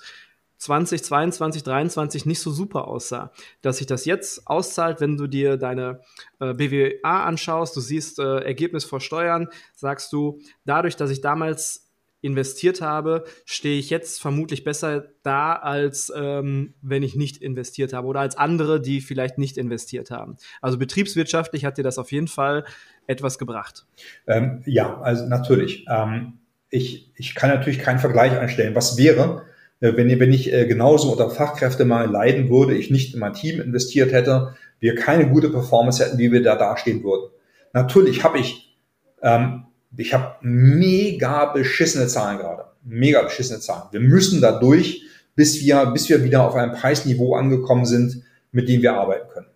[0.58, 3.32] 2022, 2023 nicht so super aussah.
[3.60, 6.02] Dass sich das jetzt auszahlt, wenn du dir deine
[6.38, 11.90] äh, BWA anschaust, du siehst äh, Ergebnis vor Steuern, sagst du, dadurch, dass ich damals
[12.22, 18.06] investiert habe, stehe ich jetzt vermutlich besser da, als ähm, wenn ich nicht investiert habe
[18.06, 20.36] oder als andere, die vielleicht nicht investiert haben.
[20.60, 22.64] Also betriebswirtschaftlich hat dir das auf jeden Fall
[23.06, 23.86] etwas gebracht.
[24.26, 25.86] Ähm, ja, also natürlich.
[25.88, 26.38] Ähm,
[26.70, 28.74] ich, ich kann natürlich keinen Vergleich einstellen.
[28.74, 29.42] Was wäre,
[29.80, 33.34] äh, wenn, wenn ich äh, genauso unter Fachkräfte mal leiden würde, ich nicht in mein
[33.34, 37.30] Team investiert hätte, wir keine gute Performance hätten, wie wir da dastehen würden.
[37.72, 38.76] Natürlich habe ich,
[39.22, 39.64] ähm,
[39.96, 42.64] ich habe mega beschissene Zahlen gerade.
[42.82, 43.88] Mega beschissene Zahlen.
[43.92, 45.02] Wir müssen dadurch,
[45.36, 49.46] bis wir, bis wir wieder auf einem Preisniveau angekommen sind, mit dem wir arbeiten können.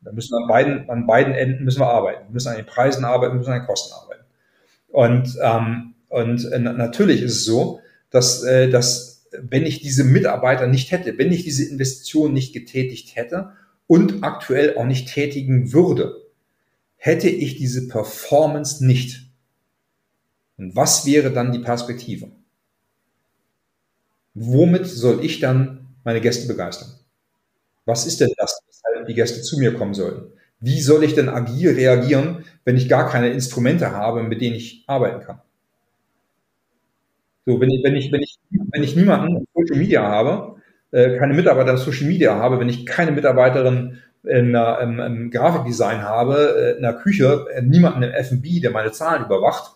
[0.00, 2.28] Da müssen wir an beiden, an beiden Enden müssen wir arbeiten.
[2.28, 4.24] Wir müssen an den Preisen arbeiten, wir müssen an den Kosten arbeiten.
[4.88, 7.80] Und, ähm, und äh, natürlich ist es so,
[8.10, 13.16] dass, äh, dass wenn ich diese Mitarbeiter nicht hätte, wenn ich diese Investition nicht getätigt
[13.16, 13.52] hätte
[13.86, 16.22] und aktuell auch nicht tätigen würde,
[16.96, 19.30] hätte ich diese Performance nicht.
[20.56, 22.30] Und was wäre dann die Perspektive?
[24.34, 26.88] Womit soll ich dann meine Gäste begeistern?
[27.86, 30.32] Was ist denn das, weshalb die Gäste zu mir kommen sollten?
[30.60, 34.84] Wie soll ich denn agil reagieren, wenn ich gar keine Instrumente habe, mit denen ich
[34.86, 35.40] arbeiten kann?
[37.46, 40.56] So, wenn ich, wenn ich, wenn ich, wenn ich niemanden auf Social Media habe,
[40.90, 46.02] äh, keine Mitarbeiter auf Social Media habe, wenn ich keine Mitarbeiterin in, im, im Grafikdesign
[46.02, 49.72] habe, äh, in der Küche, äh, niemanden im F&B, der meine Zahlen überwacht,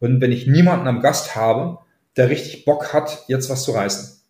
[0.00, 1.78] und wenn ich niemanden am Gast habe,
[2.16, 4.20] der richtig Bock hat, jetzt was zu reißen,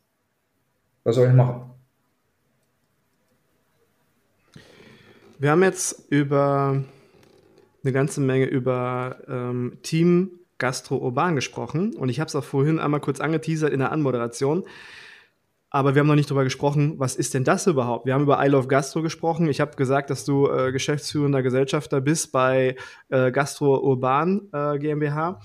[1.05, 1.72] was soll ich machen?
[5.43, 6.85] Wir haben jetzt über
[7.83, 12.79] eine ganze Menge über ähm, Team Gastro Urban gesprochen und ich habe es auch vorhin
[12.79, 14.63] einmal kurz angeteasert in der Anmoderation.
[15.69, 18.07] Aber wir haben noch nicht darüber gesprochen, was ist denn das überhaupt?
[18.07, 19.49] Wir haben über I Love Gastro gesprochen.
[19.49, 22.77] Ich habe gesagt, dass du äh, geschäftsführender Gesellschafter bist bei
[23.09, 25.41] äh, Gastro Urban äh, GmbH.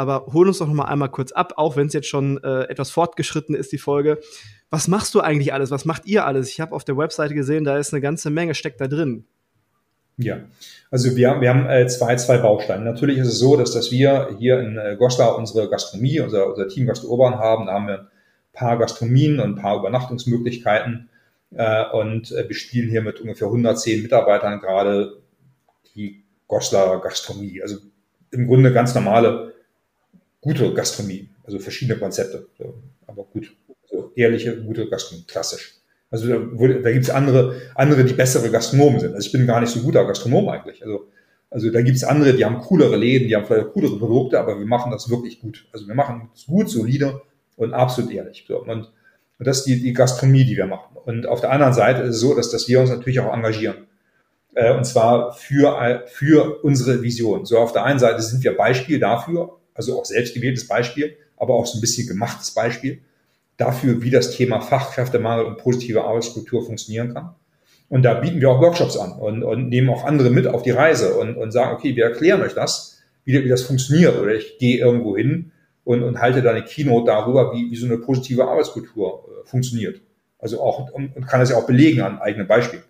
[0.00, 2.62] Aber hol uns doch noch mal einmal kurz ab, auch wenn es jetzt schon äh,
[2.70, 4.18] etwas fortgeschritten ist, die Folge.
[4.70, 5.70] Was machst du eigentlich alles?
[5.70, 6.48] Was macht ihr alles?
[6.48, 9.26] Ich habe auf der Webseite gesehen, da ist eine ganze Menge, steckt da drin.
[10.16, 10.38] Ja,
[10.90, 12.82] also wir, wir haben äh, zwei, zwei Bausteine.
[12.82, 16.66] Natürlich ist es so, dass, dass wir hier in äh, Goslar unsere Gastronomie, unser, unser
[16.68, 17.66] Team Gastro Urban haben.
[17.66, 18.08] Da haben wir
[18.54, 21.10] paar Gastronomien und ein paar Übernachtungsmöglichkeiten.
[21.54, 25.20] Äh, und äh, spielen hier mit ungefähr 110 Mitarbeitern gerade
[25.94, 27.60] die Goslar Gastronomie.
[27.60, 27.76] Also
[28.30, 29.49] im Grunde ganz normale,
[30.40, 31.28] gute Gastronomie.
[31.44, 32.46] Also verschiedene Konzepte.
[33.06, 35.74] Aber gut, also ehrliche, gute Gastronomie, klassisch.
[36.10, 39.14] Also da, da gibt es andere, andere, die bessere Gastronomen sind.
[39.14, 40.82] Also ich bin gar nicht so guter Gastronom eigentlich.
[40.82, 41.08] Also,
[41.50, 44.58] also da gibt es andere, die haben coolere Läden, die haben vielleicht coolere Produkte, aber
[44.58, 45.66] wir machen das wirklich gut.
[45.72, 47.22] Also wir machen es gut, solide
[47.56, 48.44] und absolut ehrlich.
[48.48, 48.88] So, und, und
[49.38, 50.96] das ist die, die Gastronomie, die wir machen.
[51.04, 53.86] Und auf der anderen Seite ist es so, dass, dass wir uns natürlich auch engagieren.
[54.54, 57.46] Äh, und zwar für, für unsere Vision.
[57.46, 61.66] So auf der einen Seite sind wir Beispiel dafür, also auch selbstgewähltes Beispiel, aber auch
[61.66, 63.00] so ein bisschen gemachtes Beispiel
[63.56, 67.34] dafür, wie das Thema Fachkräftemangel und positive Arbeitskultur funktionieren kann.
[67.88, 70.70] Und da bieten wir auch Workshops an und, und nehmen auch andere mit auf die
[70.70, 74.18] Reise und, und sagen, okay, wir erklären euch das, wie, wie das funktioniert.
[74.18, 75.52] Oder ich gehe irgendwo hin
[75.84, 80.00] und, und halte da eine Keynote darüber, wie, wie so eine positive Arbeitskultur äh, funktioniert.
[80.38, 82.84] Also auch und, und kann das ja auch belegen an eigenen Beispielen,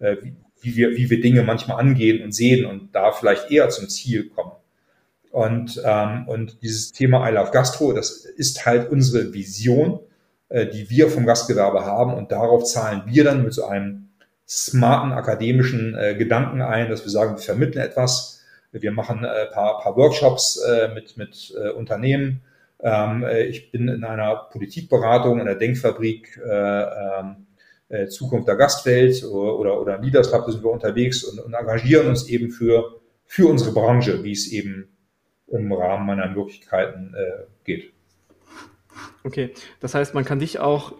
[0.00, 3.68] äh, wie, wie, wir, wie wir Dinge manchmal angehen und sehen und da vielleicht eher
[3.68, 4.52] zum Ziel kommen.
[5.30, 10.00] Und, ähm, und dieses Thema I Love Gastro, das ist halt unsere Vision,
[10.48, 14.08] äh, die wir vom Gastgewerbe haben und darauf zahlen wir dann mit so einem
[14.48, 19.80] smarten akademischen äh, Gedanken ein, dass wir sagen, wir vermitteln etwas, wir machen äh, paar,
[19.80, 22.42] paar Workshops äh, mit, mit äh, Unternehmen.
[22.80, 27.46] Ähm, äh, ich bin in einer Politikberatung, in der Denkfabrik äh, ähm,
[27.88, 31.54] äh, Zukunft der Gastwelt oder, oder, oder Leaders Club, da sind wir unterwegs und, und
[31.54, 34.88] engagieren uns eben für, für unsere Branche, wie es eben
[35.50, 37.92] im Rahmen meiner Möglichkeiten äh, geht.
[39.24, 40.94] Okay, das heißt, man kann dich auch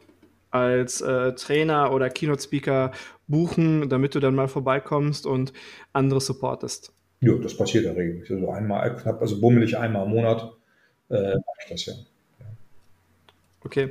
[0.50, 2.92] als äh, Trainer oder Keynote-Speaker
[3.28, 5.52] buchen, damit du dann mal vorbeikommst und
[5.92, 6.92] andere supportest.
[7.20, 8.36] Ja, das passiert ja regelmäßig.
[8.36, 10.52] Also einmal knapp, also bummelig einmal im Monat
[11.10, 11.92] äh, mache ich das ja.
[12.40, 12.46] ja.
[13.62, 13.90] Okay.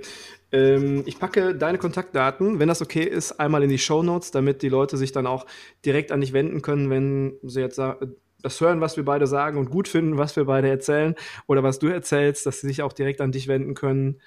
[0.51, 4.61] Ähm, ich packe deine Kontaktdaten, wenn das okay ist, einmal in die Show Notes, damit
[4.63, 5.45] die Leute sich dann auch
[5.85, 7.79] direkt an dich wenden können, wenn sie jetzt
[8.41, 11.15] das hören, was wir beide sagen und gut finden, was wir beide erzählen
[11.47, 14.17] oder was du erzählst, dass sie sich auch direkt an dich wenden können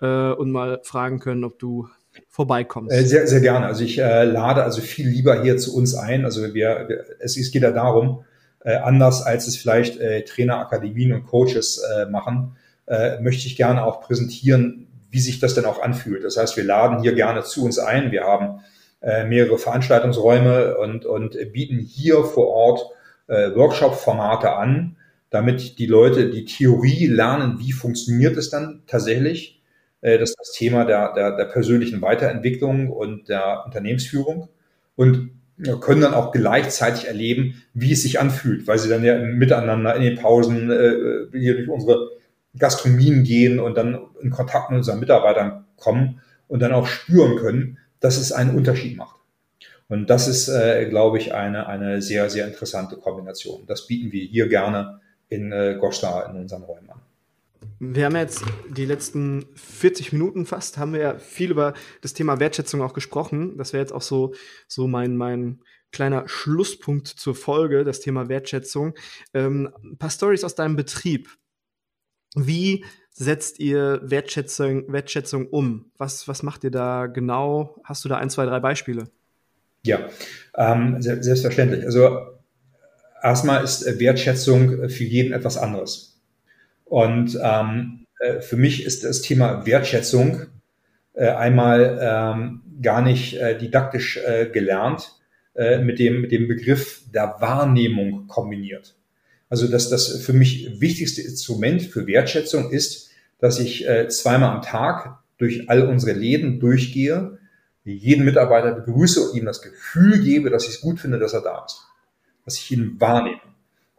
[0.00, 1.88] äh, und mal fragen können, ob du
[2.28, 2.94] vorbeikommst.
[2.94, 3.66] Äh, sehr, sehr gerne.
[3.66, 6.24] Also ich äh, lade also viel lieber hier zu uns ein.
[6.24, 8.24] Also wir, wir es, es geht ja darum,
[8.64, 12.56] äh, anders als es vielleicht äh, Trainerakademien und Coaches äh, machen,
[13.22, 16.24] möchte ich gerne auch präsentieren, wie sich das denn auch anfühlt.
[16.24, 18.10] Das heißt, wir laden hier gerne zu uns ein.
[18.10, 18.60] Wir haben
[19.00, 22.90] mehrere Veranstaltungsräume und, und bieten hier vor Ort
[23.32, 24.96] äh, Workshop-Formate an,
[25.30, 29.62] damit die Leute die Theorie lernen, wie funktioniert es dann tatsächlich
[30.02, 34.48] äh, das ist das Thema der, der, der persönlichen Weiterentwicklung und der Unternehmensführung
[34.96, 35.30] und
[35.80, 40.02] können dann auch gleichzeitig erleben, wie es sich anfühlt, weil sie dann ja miteinander in
[40.02, 42.10] den Pausen äh, hier durch unsere
[42.58, 47.78] Gastronomien gehen und dann in Kontakt mit unseren Mitarbeitern kommen und dann auch spüren können,
[48.00, 49.16] dass es einen Unterschied macht.
[49.92, 53.66] Und das ist, äh, glaube ich, eine, eine sehr, sehr interessante Kombination.
[53.66, 57.02] Das bieten wir hier gerne in äh, Goslar in unseren Räumen an.
[57.78, 62.40] Wir haben jetzt die letzten 40 Minuten fast, haben wir ja viel über das Thema
[62.40, 63.58] Wertschätzung auch gesprochen.
[63.58, 64.32] Das wäre jetzt auch so,
[64.66, 68.94] so mein, mein kleiner Schlusspunkt zur Folge, das Thema Wertschätzung.
[69.34, 71.28] Ähm, ein paar Stories aus deinem Betrieb.
[72.34, 75.92] Wie setzt ihr Wertschätzung, Wertschätzung um?
[75.98, 77.76] Was, was macht ihr da genau?
[77.84, 79.10] Hast du da ein, zwei, drei Beispiele?
[79.84, 80.08] Ja,
[80.56, 81.84] ähm, selbstverständlich.
[81.84, 82.18] Also
[83.22, 86.20] erstmal ist Wertschätzung für jeden etwas anderes.
[86.84, 90.42] Und ähm, äh, für mich ist das Thema Wertschätzung
[91.14, 95.12] äh, einmal ähm, gar nicht äh, didaktisch äh, gelernt,
[95.54, 98.96] äh, mit, dem, mit dem Begriff der Wahrnehmung kombiniert.
[99.48, 104.62] Also dass das für mich wichtigste Instrument für Wertschätzung ist, dass ich äh, zweimal am
[104.62, 107.38] Tag durch all unsere Läden durchgehe,
[107.84, 111.42] jeden Mitarbeiter begrüße und ihm das Gefühl gebe, dass ich es gut finde, dass er
[111.42, 111.82] da ist.
[112.44, 113.40] Dass ich ihn wahrnehme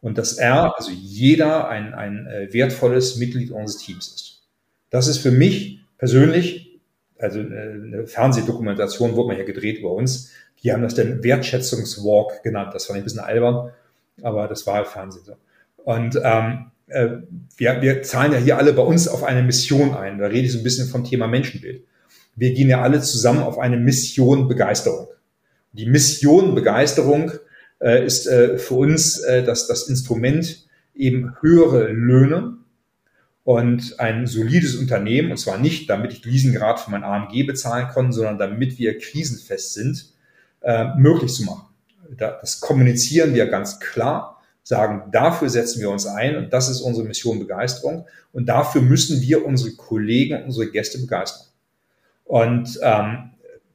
[0.02, 4.42] und dass er, also jeder, ein, ein äh, wertvolles Mitglied unseres Teams ist.
[4.90, 6.80] Das ist für mich persönlich,
[7.18, 10.32] also äh, eine Fernsehdokumentation wurde mal hier gedreht über uns,
[10.62, 12.74] die haben das dann Wertschätzungswalk genannt.
[12.74, 13.72] Das fand ich ein bisschen albern,
[14.22, 15.36] aber das war Fernsehen so.
[15.78, 17.10] Und ähm, äh,
[17.58, 20.20] wir, wir zahlen ja hier alle bei uns auf eine Mission ein.
[20.20, 21.86] Da rede ich so ein bisschen vom Thema Menschenbild.
[22.36, 25.08] Wir gehen ja alle zusammen auf eine Mission Begeisterung.
[25.72, 27.32] Die Mission Begeisterung
[27.80, 32.58] äh, ist äh, für uns äh, das, das Instrument eben höhere Löhne
[33.44, 38.12] und ein solides Unternehmen, und zwar nicht, damit ich Leasinggrad für mein AMG bezahlen kann,
[38.12, 40.14] sondern damit wir krisenfest sind,
[40.62, 41.68] äh, möglich zu machen.
[42.18, 46.82] Da, das kommunizieren wir ganz klar, sagen, dafür setzen wir uns ein und das ist
[46.82, 51.48] unsere Mission Begeisterung und dafür müssen wir unsere Kollegen, unsere Gäste begeistern.
[52.26, 53.32] Und ähm,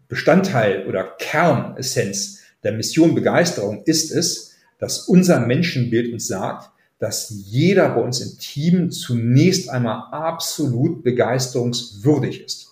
[0.09, 7.91] Bestandteil oder Kernessenz der Mission Begeisterung ist es, dass unser Menschenbild uns sagt, dass jeder
[7.91, 12.69] bei uns im Team zunächst einmal absolut begeisterungswürdig ist.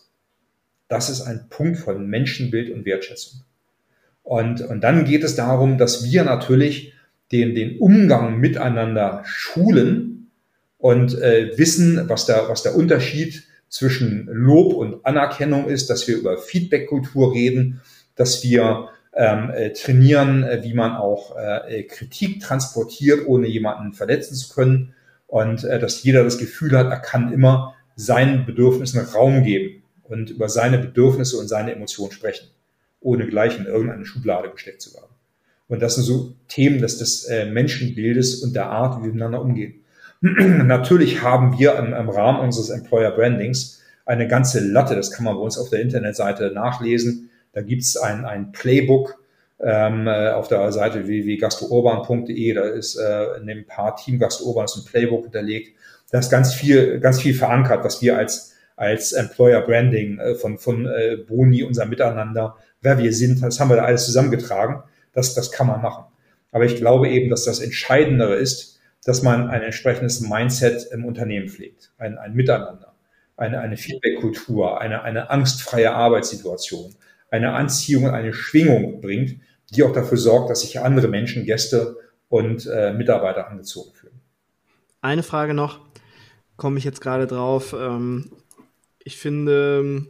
[0.89, 3.43] Das ist ein Punkt von Menschenbild und Wertschätzung.
[4.23, 6.93] Und, und dann geht es darum, dass wir natürlich
[7.31, 10.31] den, den Umgang miteinander schulen
[10.79, 16.17] und äh, wissen, was der, was der Unterschied zwischen Lob und Anerkennung ist, dass wir
[16.17, 17.81] über Feedback-Kultur reden,
[18.15, 24.35] dass wir ähm, äh, trainieren, äh, wie man auch äh, Kritik transportiert, ohne jemanden verletzen
[24.35, 24.95] zu können.
[25.27, 30.31] Und äh, dass jeder das Gefühl hat, er kann immer seinen Bedürfnissen Raum geben und
[30.31, 32.49] über seine Bedürfnisse und seine Emotionen sprechen,
[33.01, 35.11] ohne gleich in irgendeine Schublade gesteckt zu werden.
[35.69, 39.41] Und das sind so Themen des, des äh, Menschenbildes und der Art, wie wir miteinander
[39.41, 39.81] umgehen.
[40.21, 45.35] Natürlich haben wir im, im Rahmen unseres Employer Brandings eine ganze Latte, das kann man
[45.35, 49.19] bei uns auf der Internetseite nachlesen, da gibt's ein, ein Playbook
[49.61, 52.53] ähm, äh, auf der Seite www.gastrourban.de.
[52.53, 55.75] Da ist äh, in dem Paar Team Gastrourban ist ein Playbook hinterlegt.
[56.11, 60.59] Da ist ganz viel, ganz viel verankert, was wir als als Employer Branding äh, von,
[60.59, 64.83] von äh, Boni, unser Miteinander, wer wir sind, das haben wir da alles zusammengetragen.
[65.13, 66.05] Das, das kann man machen.
[66.53, 68.76] Aber ich glaube eben, dass das Entscheidendere ist,
[69.07, 72.93] dass man ein entsprechendes Mindset im Unternehmen pflegt, ein, ein Miteinander,
[73.37, 76.93] eine, eine Feedback-Kultur, eine, eine angstfreie Arbeitssituation,
[77.31, 79.37] eine Anziehung, eine Schwingung bringt,
[79.71, 81.97] die auch dafür sorgt, dass sich andere Menschen, Gäste
[82.29, 84.21] und äh, Mitarbeiter angezogen fühlen.
[85.03, 85.79] Eine Frage noch,
[86.57, 87.77] komme ich jetzt gerade drauf.
[87.79, 88.33] Ähm,
[89.05, 90.07] ich finde,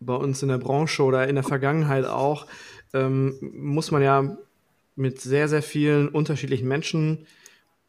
[0.00, 2.46] bei uns in der Branche oder in der Vergangenheit auch,
[2.94, 4.38] ähm, muss man ja
[4.96, 7.26] mit sehr, sehr vielen unterschiedlichen Menschen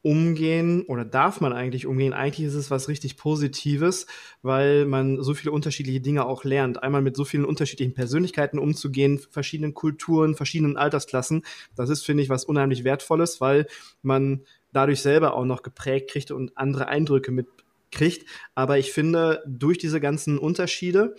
[0.05, 2.13] umgehen oder darf man eigentlich umgehen?
[2.13, 4.05] Eigentlich ist es was richtig Positives,
[4.43, 6.83] weil man so viele unterschiedliche Dinge auch lernt.
[6.83, 11.43] Einmal mit so vielen unterschiedlichen Persönlichkeiten umzugehen, verschiedenen Kulturen, verschiedenen Altersklassen.
[11.75, 13.65] Das ist, finde ich, was unheimlich Wertvolles, weil
[14.03, 18.29] man dadurch selber auch noch geprägt kriegt und andere Eindrücke mitkriegt.
[18.53, 21.15] Aber ich finde, durch diese ganzen Unterschiede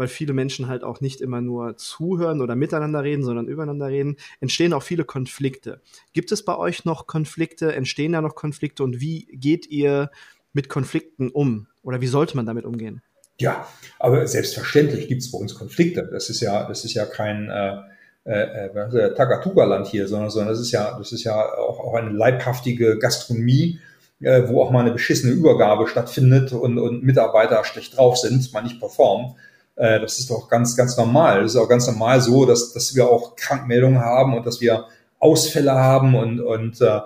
[0.00, 4.16] weil viele Menschen halt auch nicht immer nur zuhören oder miteinander reden, sondern übereinander reden,
[4.40, 5.82] entstehen auch viele Konflikte.
[6.14, 7.74] Gibt es bei euch noch Konflikte?
[7.74, 8.82] Entstehen da noch Konflikte?
[8.82, 10.10] Und wie geht ihr
[10.54, 11.66] mit Konflikten um?
[11.82, 13.02] Oder wie sollte man damit umgehen?
[13.38, 16.08] Ja, aber selbstverständlich gibt es bei uns Konflikte.
[16.10, 17.76] Das ist ja, das ist ja kein äh,
[18.24, 22.08] äh, äh Takatuka-Land hier, sondern, sondern das ist ja, das ist ja auch, auch eine
[22.08, 23.80] leibhaftige Gastronomie,
[24.20, 28.62] äh, wo auch mal eine beschissene Übergabe stattfindet und, und Mitarbeiter schlecht drauf sind, mal
[28.62, 29.34] nicht performen.
[29.80, 31.42] Äh, das ist doch ganz, ganz normal.
[31.42, 34.84] Das ist auch ganz normal so, dass, dass wir auch Krankmeldungen haben und dass wir
[35.18, 37.00] Ausfälle haben und, und äh,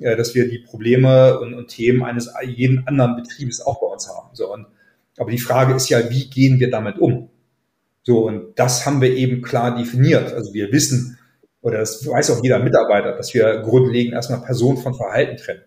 [0.00, 4.08] äh, dass wir die Probleme und, und Themen eines jeden anderen Betriebes auch bei uns
[4.08, 4.30] haben.
[4.32, 4.66] So, und,
[5.18, 7.28] aber die Frage ist ja, wie gehen wir damit um?
[8.04, 10.32] So, und das haben wir eben klar definiert.
[10.32, 11.18] Also wir wissen,
[11.60, 15.62] oder das weiß auch jeder Mitarbeiter, dass wir grundlegend erstmal Person von Verhalten trennen.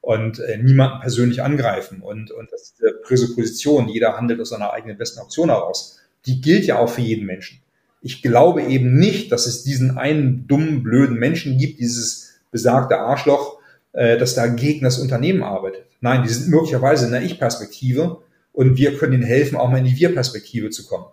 [0.00, 4.72] Und äh, niemanden persönlich angreifen und, und das ist diese Präsupposition, jeder handelt aus seiner
[4.72, 7.60] eigenen besten Option heraus, die gilt ja auch für jeden Menschen.
[8.00, 13.58] Ich glaube eben nicht, dass es diesen einen dummen, blöden Menschen gibt, dieses besagte Arschloch,
[13.92, 15.86] äh, das da gegen das Unternehmen arbeitet.
[16.00, 18.22] Nein, die sind möglicherweise in der Ich-Perspektive
[18.52, 21.06] und wir können ihnen helfen, auch mal in die Wir-Perspektive zu kommen.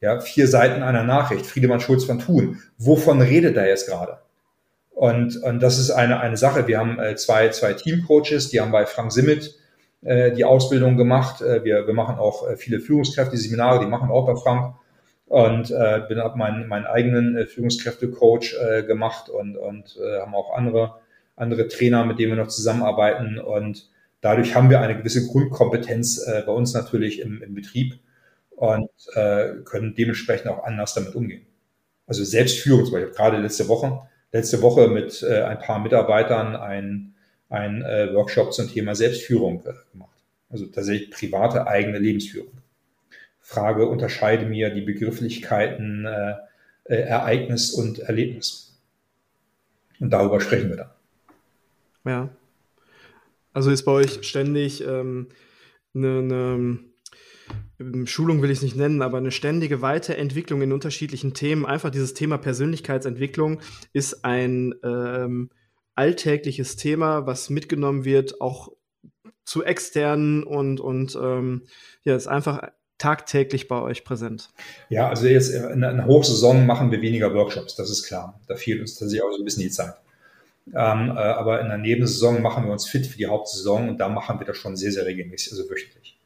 [0.00, 2.62] Ja, vier Seiten einer Nachricht, Friedemann Schulz von Thun.
[2.76, 4.18] Wovon redet er jetzt gerade?
[4.98, 6.66] Und, und das ist eine, eine Sache.
[6.66, 9.54] Wir haben äh, zwei, zwei Teamcoaches, die haben bei Frank Simmet
[10.02, 11.40] äh, die Ausbildung gemacht.
[11.40, 14.74] Äh, wir, wir machen auch äh, viele Führungskräfte-Seminare, die machen auch bei Frank.
[15.26, 20.34] Und äh, bin habe meinen, meinen eigenen äh, Führungskräfte-Coach äh, gemacht und, und äh, haben
[20.34, 20.96] auch andere,
[21.36, 23.38] andere Trainer, mit denen wir noch zusammenarbeiten.
[23.38, 23.88] Und
[24.20, 28.00] dadurch haben wir eine gewisse Grundkompetenz äh, bei uns natürlich im, im Betrieb
[28.50, 31.46] und äh, können dementsprechend auch anders damit umgehen.
[32.08, 34.00] Also Selbstführung, zum Beispiel gerade letzte Woche
[34.32, 37.14] letzte Woche mit äh, ein paar Mitarbeitern ein,
[37.48, 40.16] ein äh, Workshop zum Thema Selbstführung äh, gemacht.
[40.50, 42.52] Also tatsächlich private eigene Lebensführung.
[43.40, 46.34] Frage, unterscheide mir die Begrifflichkeiten äh,
[46.84, 48.78] äh, Ereignis und Erlebnis.
[50.00, 50.90] Und darüber sprechen wir dann.
[52.04, 52.28] Ja.
[53.52, 55.28] Also ist bei euch ständig ähm,
[55.94, 56.78] eine, eine
[58.04, 61.64] Schulung will ich es nicht nennen, aber eine ständige Weiterentwicklung in unterschiedlichen Themen.
[61.64, 63.60] Einfach dieses Thema Persönlichkeitsentwicklung
[63.92, 65.50] ist ein ähm,
[65.94, 68.72] alltägliches Thema, was mitgenommen wird, auch
[69.44, 71.62] zu externen und, und ähm,
[72.04, 72.68] ja, ist einfach
[72.98, 74.50] tagtäglich bei euch präsent?
[74.88, 78.40] Ja, also jetzt in einer Hochsaison machen wir weniger Workshops, das ist klar.
[78.48, 79.94] Da fehlt uns tatsächlich auch so ein bisschen die Zeit.
[80.66, 84.08] Ähm, äh, aber in der Nebensaison machen wir uns fit für die Hauptsaison und da
[84.08, 86.17] machen wir das schon sehr, sehr regelmäßig, also wöchentlich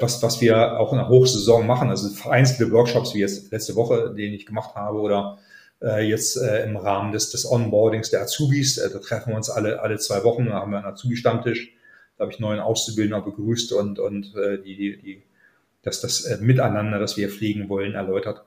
[0.00, 4.14] was, was wir auch in der Hochsaison machen, also vereinzelte Workshops wie jetzt letzte Woche,
[4.16, 5.38] den ich gemacht habe, oder
[5.82, 8.78] äh, jetzt äh, im Rahmen des, des Onboardings der Azubis.
[8.78, 11.74] Äh, da treffen wir uns alle, alle zwei Wochen, da haben wir einen Azubi-Stammtisch.
[12.16, 15.22] Da habe ich neuen Auszubildender begrüßt und, und äh, die, die, die,
[15.82, 18.42] das, das äh, Miteinander, das wir pflegen wollen, erläutert.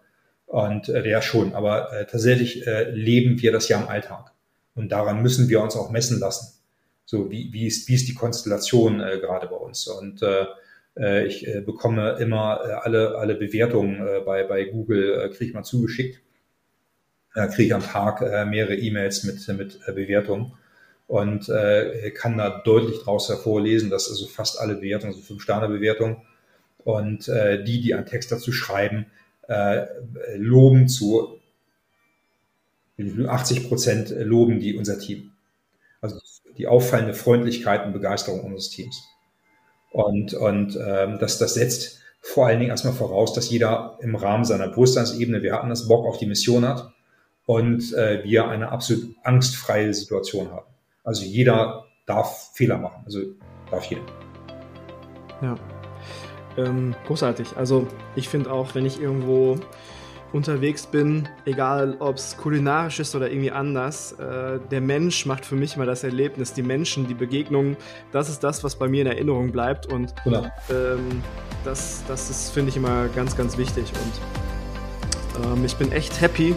[0.46, 4.34] Und äh, ja schon, aber äh, tatsächlich äh, leben wir das ja im Alltag.
[4.76, 6.60] Und daran müssen wir uns auch messen lassen.
[7.06, 9.88] So, wie, wie, ist, wie ist die Konstellation äh, gerade bei uns?
[9.88, 10.46] Und äh, äh,
[10.96, 16.22] ich äh, bekomme immer äh, alle, alle Bewertungen bei, bei Google, kriege ich mal zugeschickt.
[17.34, 18.20] Da kriege ich am Tag
[18.50, 20.52] mehrere E-Mails mit, mit Bewertungen
[21.08, 26.18] und kann da deutlich daraus hervorlesen, dass also fast alle Bewertungen, also Fünf-Sterne-Bewertungen
[26.84, 29.06] und die, die einen Text dazu schreiben,
[30.36, 31.40] loben zu
[33.00, 35.32] 80 Prozent loben die unser Team.
[36.02, 36.20] Also
[36.58, 39.11] die auffallende Freundlichkeit und Begeisterung unseres Teams.
[39.92, 44.46] Und, und ähm, das, das setzt vor allen Dingen erstmal voraus, dass jeder im Rahmen
[44.46, 46.94] seiner Bewusstseinsebene, wir hatten das Bock auf die Mission hat
[47.46, 50.68] und äh, wir eine absolut angstfreie Situation haben.
[51.04, 53.20] Also jeder darf Fehler machen, also
[53.70, 54.04] darf jeder.
[55.42, 55.56] Ja,
[56.58, 57.58] ähm, großartig.
[57.58, 59.58] Also ich finde auch, wenn ich irgendwo
[60.34, 65.56] unterwegs bin, egal ob es kulinarisch ist oder irgendwie anders, äh, der Mensch macht für
[65.56, 67.78] mich immer das Erlebnis, die Menschen, die Begegnungen,
[68.12, 70.46] das ist das, was bei mir in Erinnerung bleibt und genau.
[70.70, 71.22] ähm,
[71.64, 76.56] das, das ist, finde ich, immer ganz, ganz wichtig und ähm, ich bin echt happy,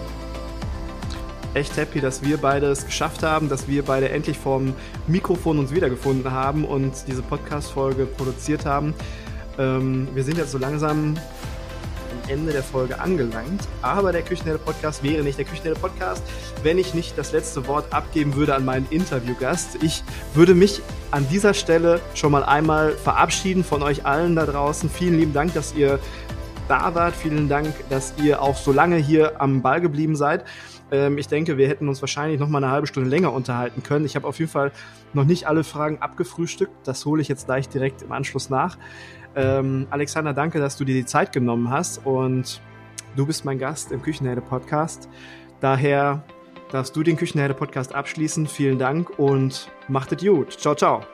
[1.54, 4.74] echt happy, dass wir beide es geschafft haben, dass wir beide endlich vorm
[5.06, 8.94] Mikrofon uns wiedergefunden haben und diese Podcast-Folge produziert haben.
[9.58, 11.16] Ähm, wir sind jetzt so langsam
[12.28, 13.62] Ende der Folge angelangt.
[13.82, 16.22] Aber der Küchenhelle Podcast wäre nicht der Küchenhelle Podcast,
[16.62, 19.82] wenn ich nicht das letzte Wort abgeben würde an meinen Interviewgast.
[19.82, 20.02] Ich
[20.34, 24.90] würde mich an dieser Stelle schon mal einmal verabschieden von euch allen da draußen.
[24.90, 26.00] Vielen lieben Dank, dass ihr
[26.68, 27.14] da wart.
[27.14, 30.44] Vielen Dank, dass ihr auch so lange hier am Ball geblieben seid.
[30.90, 34.04] Ähm, ich denke, wir hätten uns wahrscheinlich noch mal eine halbe Stunde länger unterhalten können.
[34.04, 34.72] Ich habe auf jeden Fall
[35.12, 36.72] noch nicht alle Fragen abgefrühstückt.
[36.84, 38.78] Das hole ich jetzt gleich direkt im Anschluss nach.
[39.36, 42.60] Ähm, Alexander, danke, dass du dir die Zeit genommen hast und
[43.16, 45.08] du bist mein Gast im Küchenherde Podcast.
[45.60, 46.24] Daher
[46.70, 48.46] darfst du den Küchenherde Podcast abschließen.
[48.46, 50.52] Vielen Dank und macht es gut.
[50.52, 51.04] Ciao, ciao.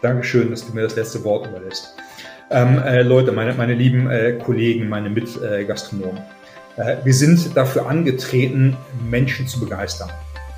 [0.00, 1.96] Dankeschön, dass du mir das letzte Wort überlässt.
[2.50, 6.22] Ähm, äh, Leute, meine, meine lieben äh, Kollegen, meine Mitgastronomen,
[6.76, 8.76] äh, wir sind dafür angetreten,
[9.10, 10.10] Menschen zu begeistern.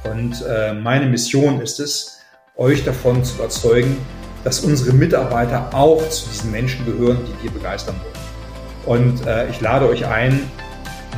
[0.04, 2.20] Und äh, meine Mission ist es,
[2.56, 3.96] euch davon zu überzeugen,
[4.44, 9.00] dass unsere Mitarbeiter auch zu diesen Menschen gehören, die wir begeistern wollen.
[9.00, 10.48] Und äh, ich lade euch ein,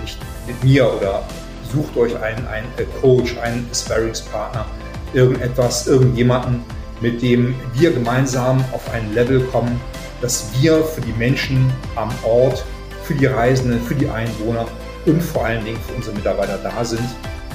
[0.00, 1.22] nicht mit mir oder
[1.70, 2.66] sucht euch einen, einen
[3.00, 4.64] Coach, einen Sparringspartner,
[5.12, 6.62] irgendetwas, irgendjemanden,
[7.00, 9.80] mit dem wir gemeinsam auf ein Level kommen,
[10.22, 12.64] dass wir für die Menschen am Ort,
[13.02, 14.66] für die Reisenden, für die Einwohner
[15.04, 17.04] und vor allen Dingen für unsere Mitarbeiter da sind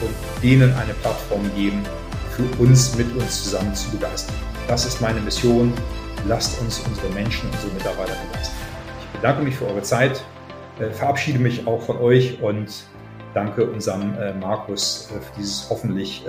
[0.01, 1.81] und denen eine Plattform geben,
[2.35, 4.35] für uns mit uns zusammen zu begeistern.
[4.67, 5.73] Das ist meine Mission.
[6.27, 8.55] Lasst uns unsere Menschen, unsere Mitarbeiter begeistern.
[8.99, 10.21] Ich bedanke mich für eure Zeit,
[10.79, 12.67] äh, verabschiede mich auch von euch und
[13.33, 16.23] danke unserem äh, Markus für dieses hoffentlich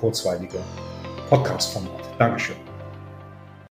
[0.00, 0.58] kurzweilige
[1.28, 2.02] Podcast-Format.
[2.18, 2.71] Dankeschön.